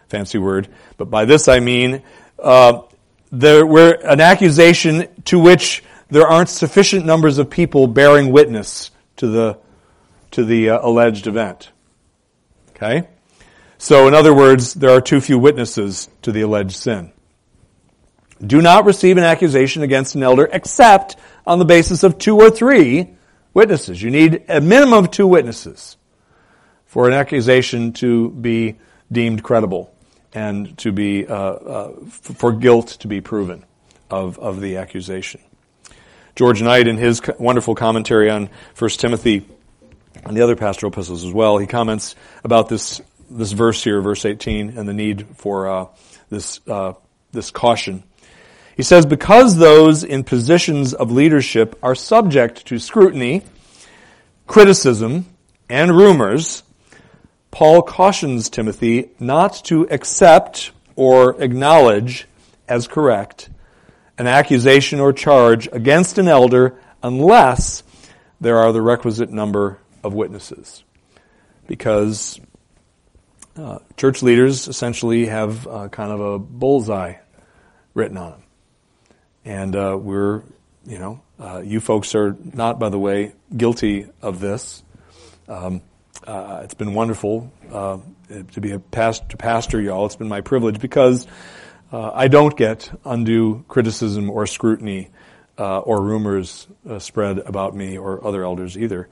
Fancy 0.08 0.38
word. 0.38 0.68
But 0.96 1.10
by 1.10 1.24
this 1.26 1.46
I 1.46 1.60
mean 1.60 2.02
uh, 2.38 2.82
there 3.30 3.66
were 3.66 3.92
an 3.92 4.20
accusation 4.20 5.08
to 5.26 5.38
which 5.38 5.84
there 6.10 6.26
aren't 6.26 6.48
sufficient 6.48 7.06
numbers 7.06 7.38
of 7.38 7.50
people 7.50 7.86
bearing 7.86 8.32
witness 8.32 8.90
to 9.16 9.26
the, 9.26 9.58
to 10.32 10.44
the 10.44 10.70
uh, 10.70 10.86
alleged 10.86 11.26
event. 11.26 11.70
Okay? 12.70 13.08
So, 13.78 14.08
in 14.08 14.14
other 14.14 14.34
words, 14.34 14.74
there 14.74 14.90
are 14.90 15.00
too 15.00 15.20
few 15.20 15.38
witnesses 15.38 16.08
to 16.22 16.32
the 16.32 16.42
alleged 16.42 16.76
sin. 16.76 17.12
Do 18.44 18.60
not 18.60 18.84
receive 18.84 19.16
an 19.16 19.24
accusation 19.24 19.82
against 19.82 20.14
an 20.14 20.22
elder 20.22 20.48
except 20.50 21.16
on 21.46 21.58
the 21.58 21.64
basis 21.64 22.02
of 22.02 22.18
two 22.18 22.36
or 22.36 22.50
three 22.50 23.10
witnesses. 23.54 24.02
You 24.02 24.10
need 24.10 24.44
a 24.48 24.60
minimum 24.60 25.04
of 25.04 25.10
two 25.10 25.26
witnesses. 25.26 25.96
for 26.90 27.06
an 27.06 27.14
accusation 27.14 27.92
to 27.92 28.30
be 28.30 28.76
deemed 29.12 29.44
credible 29.44 29.94
and 30.34 30.76
to 30.76 30.90
be 30.90 31.24
uh, 31.24 31.34
uh, 31.34 31.92
for 32.10 32.52
guilt 32.52 32.88
to 32.88 33.06
be 33.06 33.20
proven 33.20 33.64
of, 34.10 34.36
of 34.40 34.60
the 34.60 34.76
accusation. 34.76 35.40
George 36.40 36.62
Knight, 36.62 36.88
in 36.88 36.96
his 36.96 37.20
wonderful 37.38 37.74
commentary 37.74 38.30
on 38.30 38.48
1 38.78 38.90
Timothy 38.92 39.46
and 40.24 40.34
the 40.34 40.40
other 40.40 40.56
pastoral 40.56 40.90
epistles 40.90 41.22
as 41.22 41.34
well, 41.34 41.58
he 41.58 41.66
comments 41.66 42.16
about 42.42 42.70
this 42.70 43.02
this 43.30 43.52
verse 43.52 43.84
here, 43.84 44.00
verse 44.00 44.24
18, 44.24 44.78
and 44.78 44.88
the 44.88 44.94
need 44.94 45.26
for 45.36 45.68
uh, 45.68 45.86
this 46.30 46.58
uh, 46.66 46.94
this 47.30 47.50
caution. 47.50 48.04
He 48.74 48.82
says, 48.82 49.04
because 49.04 49.58
those 49.58 50.02
in 50.02 50.24
positions 50.24 50.94
of 50.94 51.10
leadership 51.10 51.78
are 51.82 51.94
subject 51.94 52.64
to 52.68 52.78
scrutiny, 52.78 53.42
criticism, 54.46 55.26
and 55.68 55.94
rumors, 55.94 56.62
Paul 57.50 57.82
cautions 57.82 58.48
Timothy 58.48 59.10
not 59.18 59.62
to 59.64 59.86
accept 59.90 60.70
or 60.96 61.38
acknowledge 61.42 62.26
as 62.66 62.88
correct 62.88 63.50
an 64.20 64.26
accusation 64.26 65.00
or 65.00 65.14
charge 65.14 65.66
against 65.72 66.18
an 66.18 66.28
elder 66.28 66.78
unless 67.02 67.82
there 68.38 68.58
are 68.58 68.70
the 68.70 68.82
requisite 68.82 69.30
number 69.30 69.78
of 70.04 70.12
witnesses. 70.12 70.84
Because 71.66 72.38
uh, 73.56 73.78
church 73.96 74.22
leaders 74.22 74.68
essentially 74.68 75.24
have 75.24 75.66
uh, 75.66 75.88
kind 75.88 76.12
of 76.12 76.20
a 76.20 76.38
bullseye 76.38 77.14
written 77.94 78.18
on 78.18 78.32
them. 78.32 78.42
And 79.46 79.74
uh, 79.74 79.96
we're, 79.98 80.42
you 80.84 80.98
know, 80.98 81.22
uh, 81.38 81.62
you 81.64 81.80
folks 81.80 82.14
are 82.14 82.36
not, 82.42 82.78
by 82.78 82.90
the 82.90 82.98
way, 82.98 83.32
guilty 83.56 84.06
of 84.20 84.38
this. 84.38 84.82
Um, 85.48 85.80
uh, 86.26 86.60
it's 86.62 86.74
been 86.74 86.92
wonderful 86.92 87.50
uh, 87.72 88.00
to 88.52 88.60
be 88.60 88.72
a 88.72 88.80
past, 88.80 89.30
to 89.30 89.38
pastor 89.38 89.80
y'all. 89.80 90.04
It's 90.04 90.16
been 90.16 90.28
my 90.28 90.42
privilege 90.42 90.78
because 90.78 91.26
uh, 91.92 92.10
I 92.14 92.28
don't 92.28 92.56
get 92.56 92.90
undue 93.04 93.64
criticism 93.68 94.30
or 94.30 94.46
scrutiny 94.46 95.10
uh, 95.58 95.80
or 95.80 96.02
rumors 96.02 96.66
uh, 96.88 96.98
spread 96.98 97.38
about 97.38 97.74
me 97.74 97.98
or 97.98 98.24
other 98.26 98.44
elders 98.44 98.78
either, 98.78 99.08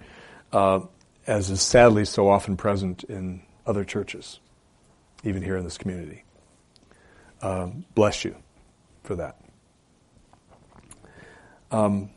uh, 0.53 0.81
as 1.27 1.51
is 1.51 1.61
sadly 1.61 2.05
so 2.05 2.29
often 2.29 2.57
present 2.57 3.05
in 3.05 3.43
other 3.67 3.85
churches, 3.85 4.41
even 5.25 5.43
here 5.43 5.57
in 5.57 5.65
this 5.65 5.79
community. 5.79 6.25
bless 7.95 8.25
you 8.25 8.37
for 9.03 9.17
that. 9.17 9.37
Um, 11.71 12.11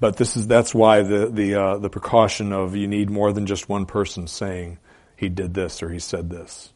but 0.00 0.16
this 0.16 0.36
is 0.36 0.46
that's 0.46 0.74
why 0.74 1.02
the 1.02 1.28
the 1.28 1.54
uh, 1.54 1.78
the 1.78 1.88
precaution 1.88 2.52
of 2.52 2.76
you 2.76 2.86
need 2.86 3.10
more 3.10 3.32
than 3.32 3.46
just 3.46 3.68
one 3.68 3.86
person 3.86 4.26
saying 4.26 4.78
he 5.16 5.28
did 5.28 5.54
this 5.54 5.82
or 5.82 5.90
he 5.90 5.98
said 5.98 6.28
this 6.28 6.72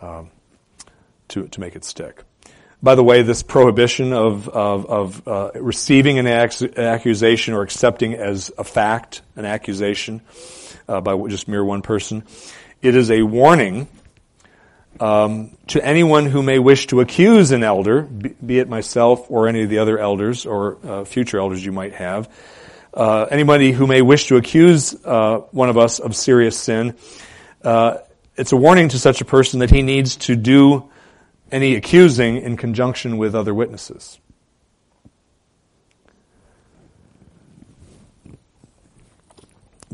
um, 0.00 0.30
to 1.28 1.48
to 1.48 1.60
make 1.60 1.76
it 1.76 1.84
stick. 1.84 2.24
By 2.82 2.94
the 2.94 3.02
way, 3.02 3.22
this 3.22 3.42
prohibition 3.42 4.12
of 4.12 4.48
of, 4.48 4.86
of 4.86 5.28
uh, 5.28 5.50
receiving 5.54 6.18
an 6.18 6.26
accusation 6.26 7.54
or 7.54 7.62
accepting 7.62 8.14
as 8.14 8.50
a 8.58 8.64
fact 8.64 9.22
an 9.34 9.44
accusation 9.44 10.20
uh, 10.88 11.00
by 11.00 11.16
just 11.28 11.48
mere 11.48 11.64
one 11.64 11.82
person, 11.82 12.24
it 12.82 12.94
is 12.94 13.10
a 13.10 13.22
warning 13.22 13.88
um, 15.00 15.56
to 15.68 15.84
anyone 15.84 16.26
who 16.26 16.42
may 16.42 16.58
wish 16.58 16.86
to 16.88 17.00
accuse 17.00 17.50
an 17.50 17.62
elder, 17.62 18.02
be, 18.02 18.34
be, 18.44 18.58
it 18.58 18.68
myself 18.68 19.30
or 19.30 19.48
any 19.48 19.62
of 19.62 19.70
the 19.70 19.78
other 19.78 19.98
elders 19.98 20.46
or 20.46 20.78
uh, 20.84 21.04
future 21.04 21.38
elders 21.38 21.64
you 21.64 21.72
might 21.72 21.94
have, 21.94 22.30
uh, 22.94 23.26
anybody 23.30 23.72
who 23.72 23.86
may 23.86 24.00
wish 24.00 24.28
to 24.28 24.36
accuse 24.36 24.96
uh, 25.04 25.38
one 25.50 25.68
of 25.68 25.76
us 25.76 25.98
of 25.98 26.16
serious 26.16 26.58
sin, 26.58 26.94
uh, 27.62 27.98
it's 28.36 28.52
a 28.52 28.56
warning 28.56 28.88
to 28.88 28.98
such 28.98 29.20
a 29.20 29.24
person 29.24 29.60
that 29.60 29.70
he 29.70 29.82
needs 29.82 30.16
to 30.16 30.36
do 30.36 30.90
any 31.50 31.74
accusing 31.74 32.38
in 32.38 32.56
conjunction 32.56 33.18
with 33.18 33.34
other 33.34 33.54
witnesses. 33.54 34.18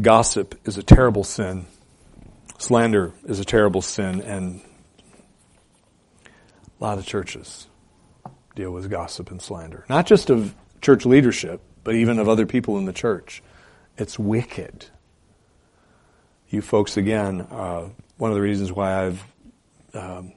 Gossip 0.00 0.58
is 0.64 0.78
a 0.78 0.82
terrible 0.82 1.22
sin. 1.22 1.66
Slander 2.58 3.12
is 3.24 3.40
a 3.40 3.44
terrible 3.44 3.82
sin, 3.82 4.22
and 4.22 4.60
a 6.24 6.84
lot 6.84 6.98
of 6.98 7.06
churches 7.06 7.66
deal 8.54 8.70
with 8.70 8.90
gossip 8.90 9.30
and 9.30 9.40
slander. 9.40 9.84
Not 9.88 10.06
just 10.06 10.30
of 10.30 10.54
church 10.80 11.04
leadership, 11.04 11.60
but 11.84 11.94
even 11.94 12.18
of 12.18 12.28
other 12.28 12.46
people 12.46 12.78
in 12.78 12.84
the 12.84 12.92
church. 12.92 13.42
It's 13.98 14.18
wicked. 14.18 14.86
You 16.48 16.62
folks, 16.62 16.96
again, 16.96 17.40
uh, 17.42 17.88
one 18.16 18.30
of 18.30 18.34
the 18.34 18.42
reasons 18.42 18.72
why 18.72 19.06
I've 19.06 19.24
um, 19.94 20.32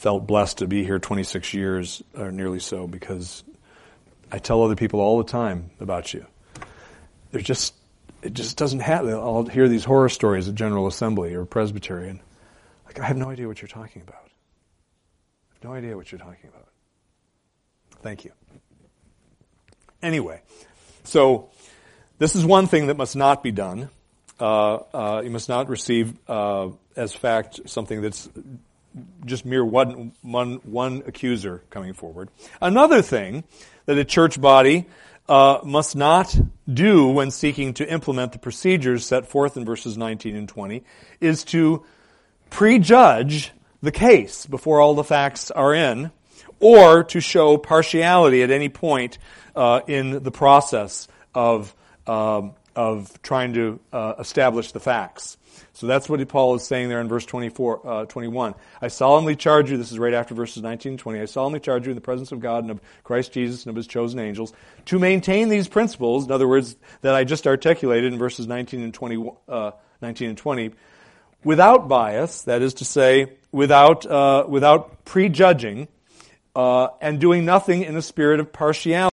felt 0.00 0.26
blessed 0.26 0.56
to 0.58 0.66
be 0.66 0.82
here 0.82 0.98
26 0.98 1.52
years, 1.52 2.02
or 2.16 2.32
nearly 2.32 2.58
so, 2.58 2.86
because 2.86 3.44
I 4.32 4.38
tell 4.38 4.62
other 4.62 4.74
people 4.74 4.98
all 4.98 5.18
the 5.18 5.30
time 5.30 5.68
about 5.78 6.14
you. 6.14 6.24
They're 7.32 7.42
just, 7.42 7.74
it 8.22 8.32
just 8.32 8.56
doesn't 8.56 8.80
happen. 8.80 9.10
I'll 9.10 9.44
hear 9.44 9.68
these 9.68 9.84
horror 9.84 10.08
stories 10.08 10.48
at 10.48 10.54
General 10.54 10.86
Assembly 10.86 11.34
or 11.34 11.44
Presbytery. 11.44 12.18
Like, 12.86 12.98
I 12.98 13.04
have 13.04 13.18
no 13.18 13.28
idea 13.28 13.46
what 13.46 13.60
you're 13.60 13.68
talking 13.68 14.00
about. 14.00 14.24
I 14.24 15.54
have 15.56 15.64
no 15.64 15.74
idea 15.74 15.94
what 15.98 16.10
you're 16.10 16.18
talking 16.18 16.48
about. 16.48 16.68
Thank 18.00 18.24
you. 18.24 18.32
Anyway, 20.02 20.40
so 21.04 21.50
this 22.16 22.34
is 22.36 22.46
one 22.46 22.68
thing 22.68 22.86
that 22.86 22.96
must 22.96 23.16
not 23.16 23.42
be 23.42 23.50
done. 23.50 23.90
Uh, 24.40 24.76
uh, 24.94 25.20
you 25.22 25.28
must 25.28 25.50
not 25.50 25.68
receive 25.68 26.14
uh, 26.26 26.70
as 26.96 27.14
fact 27.14 27.68
something 27.68 28.00
that's 28.00 28.30
just 29.24 29.44
mere 29.44 29.64
one, 29.64 30.12
one, 30.22 30.54
one 30.64 31.02
accuser 31.06 31.62
coming 31.70 31.94
forward. 31.94 32.28
Another 32.60 33.02
thing 33.02 33.44
that 33.86 33.98
a 33.98 34.04
church 34.04 34.40
body 34.40 34.86
uh, 35.28 35.60
must 35.64 35.94
not 35.94 36.36
do 36.72 37.06
when 37.08 37.30
seeking 37.30 37.74
to 37.74 37.88
implement 37.88 38.32
the 38.32 38.38
procedures 38.38 39.06
set 39.06 39.26
forth 39.26 39.56
in 39.56 39.64
verses 39.64 39.96
19 39.96 40.34
and 40.34 40.48
20 40.48 40.82
is 41.20 41.44
to 41.44 41.84
prejudge 42.50 43.52
the 43.80 43.92
case 43.92 44.46
before 44.46 44.80
all 44.80 44.94
the 44.94 45.04
facts 45.04 45.50
are 45.50 45.72
in, 45.72 46.10
or 46.58 47.04
to 47.04 47.20
show 47.20 47.56
partiality 47.56 48.42
at 48.42 48.50
any 48.50 48.68
point 48.68 49.18
uh, 49.56 49.80
in 49.86 50.22
the 50.22 50.30
process 50.30 51.08
of 51.34 51.74
um, 52.06 52.54
of 52.76 53.20
trying 53.22 53.52
to 53.54 53.80
uh, 53.92 54.14
establish 54.18 54.72
the 54.72 54.80
facts. 54.80 55.36
So 55.72 55.86
that's 55.86 56.08
what 56.08 56.26
Paul 56.28 56.54
is 56.54 56.64
saying 56.64 56.88
there 56.88 57.00
in 57.00 57.08
verse 57.08 57.24
24, 57.24 57.86
uh, 57.86 58.04
21. 58.06 58.54
I 58.82 58.88
solemnly 58.88 59.36
charge 59.36 59.70
you, 59.70 59.76
this 59.76 59.92
is 59.92 59.98
right 59.98 60.12
after 60.12 60.34
verses 60.34 60.62
19 60.62 60.92
and 60.92 60.98
20, 60.98 61.20
I 61.20 61.24
solemnly 61.24 61.60
charge 61.60 61.86
you 61.86 61.90
in 61.90 61.94
the 61.94 62.00
presence 62.00 62.32
of 62.32 62.40
God 62.40 62.64
and 62.64 62.70
of 62.70 62.80
Christ 63.04 63.32
Jesus 63.32 63.64
and 63.64 63.70
of 63.70 63.76
his 63.76 63.86
chosen 63.86 64.18
angels 64.18 64.52
to 64.86 64.98
maintain 64.98 65.48
these 65.48 65.68
principles, 65.68 66.26
in 66.26 66.32
other 66.32 66.48
words, 66.48 66.76
that 67.02 67.14
I 67.14 67.24
just 67.24 67.46
articulated 67.46 68.12
in 68.12 68.18
verses 68.18 68.46
19 68.46 68.82
and 68.82 68.94
20, 68.94 69.30
uh, 69.48 69.70
19 70.02 70.30
and 70.30 70.38
20, 70.38 70.70
without 71.44 71.88
bias, 71.88 72.42
that 72.42 72.62
is 72.62 72.74
to 72.74 72.84
say, 72.84 73.32
without, 73.52 74.06
uh, 74.06 74.44
without 74.48 75.04
prejudging, 75.04 75.88
uh, 76.54 76.88
and 77.00 77.20
doing 77.20 77.44
nothing 77.44 77.82
in 77.84 77.96
a 77.96 78.02
spirit 78.02 78.40
of 78.40 78.52
partiality. 78.52 79.09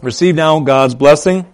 Receive 0.00 0.36
now 0.36 0.60
God's 0.60 0.94
blessing. 0.94 1.44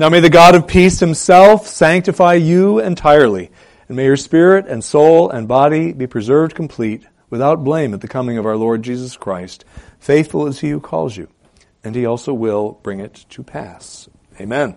Now 0.00 0.08
may 0.08 0.18
the 0.18 0.30
God 0.30 0.56
of 0.56 0.66
peace 0.66 0.98
himself 0.98 1.68
sanctify 1.68 2.34
you 2.34 2.80
entirely, 2.80 3.50
and 3.86 3.96
may 3.96 4.04
your 4.04 4.16
spirit 4.16 4.66
and 4.66 4.82
soul 4.82 5.30
and 5.30 5.46
body 5.46 5.92
be 5.92 6.08
preserved 6.08 6.56
complete, 6.56 7.04
without 7.30 7.62
blame 7.62 7.94
at 7.94 8.00
the 8.00 8.08
coming 8.08 8.36
of 8.36 8.46
our 8.46 8.56
Lord 8.56 8.82
Jesus 8.82 9.16
Christ. 9.16 9.64
Faithful 10.00 10.46
is 10.48 10.60
he 10.60 10.70
who 10.70 10.80
calls 10.80 11.16
you, 11.16 11.28
and 11.84 11.94
he 11.94 12.04
also 12.04 12.32
will 12.32 12.80
bring 12.82 12.98
it 12.98 13.26
to 13.30 13.42
pass. 13.44 14.08
Amen. 14.40 14.76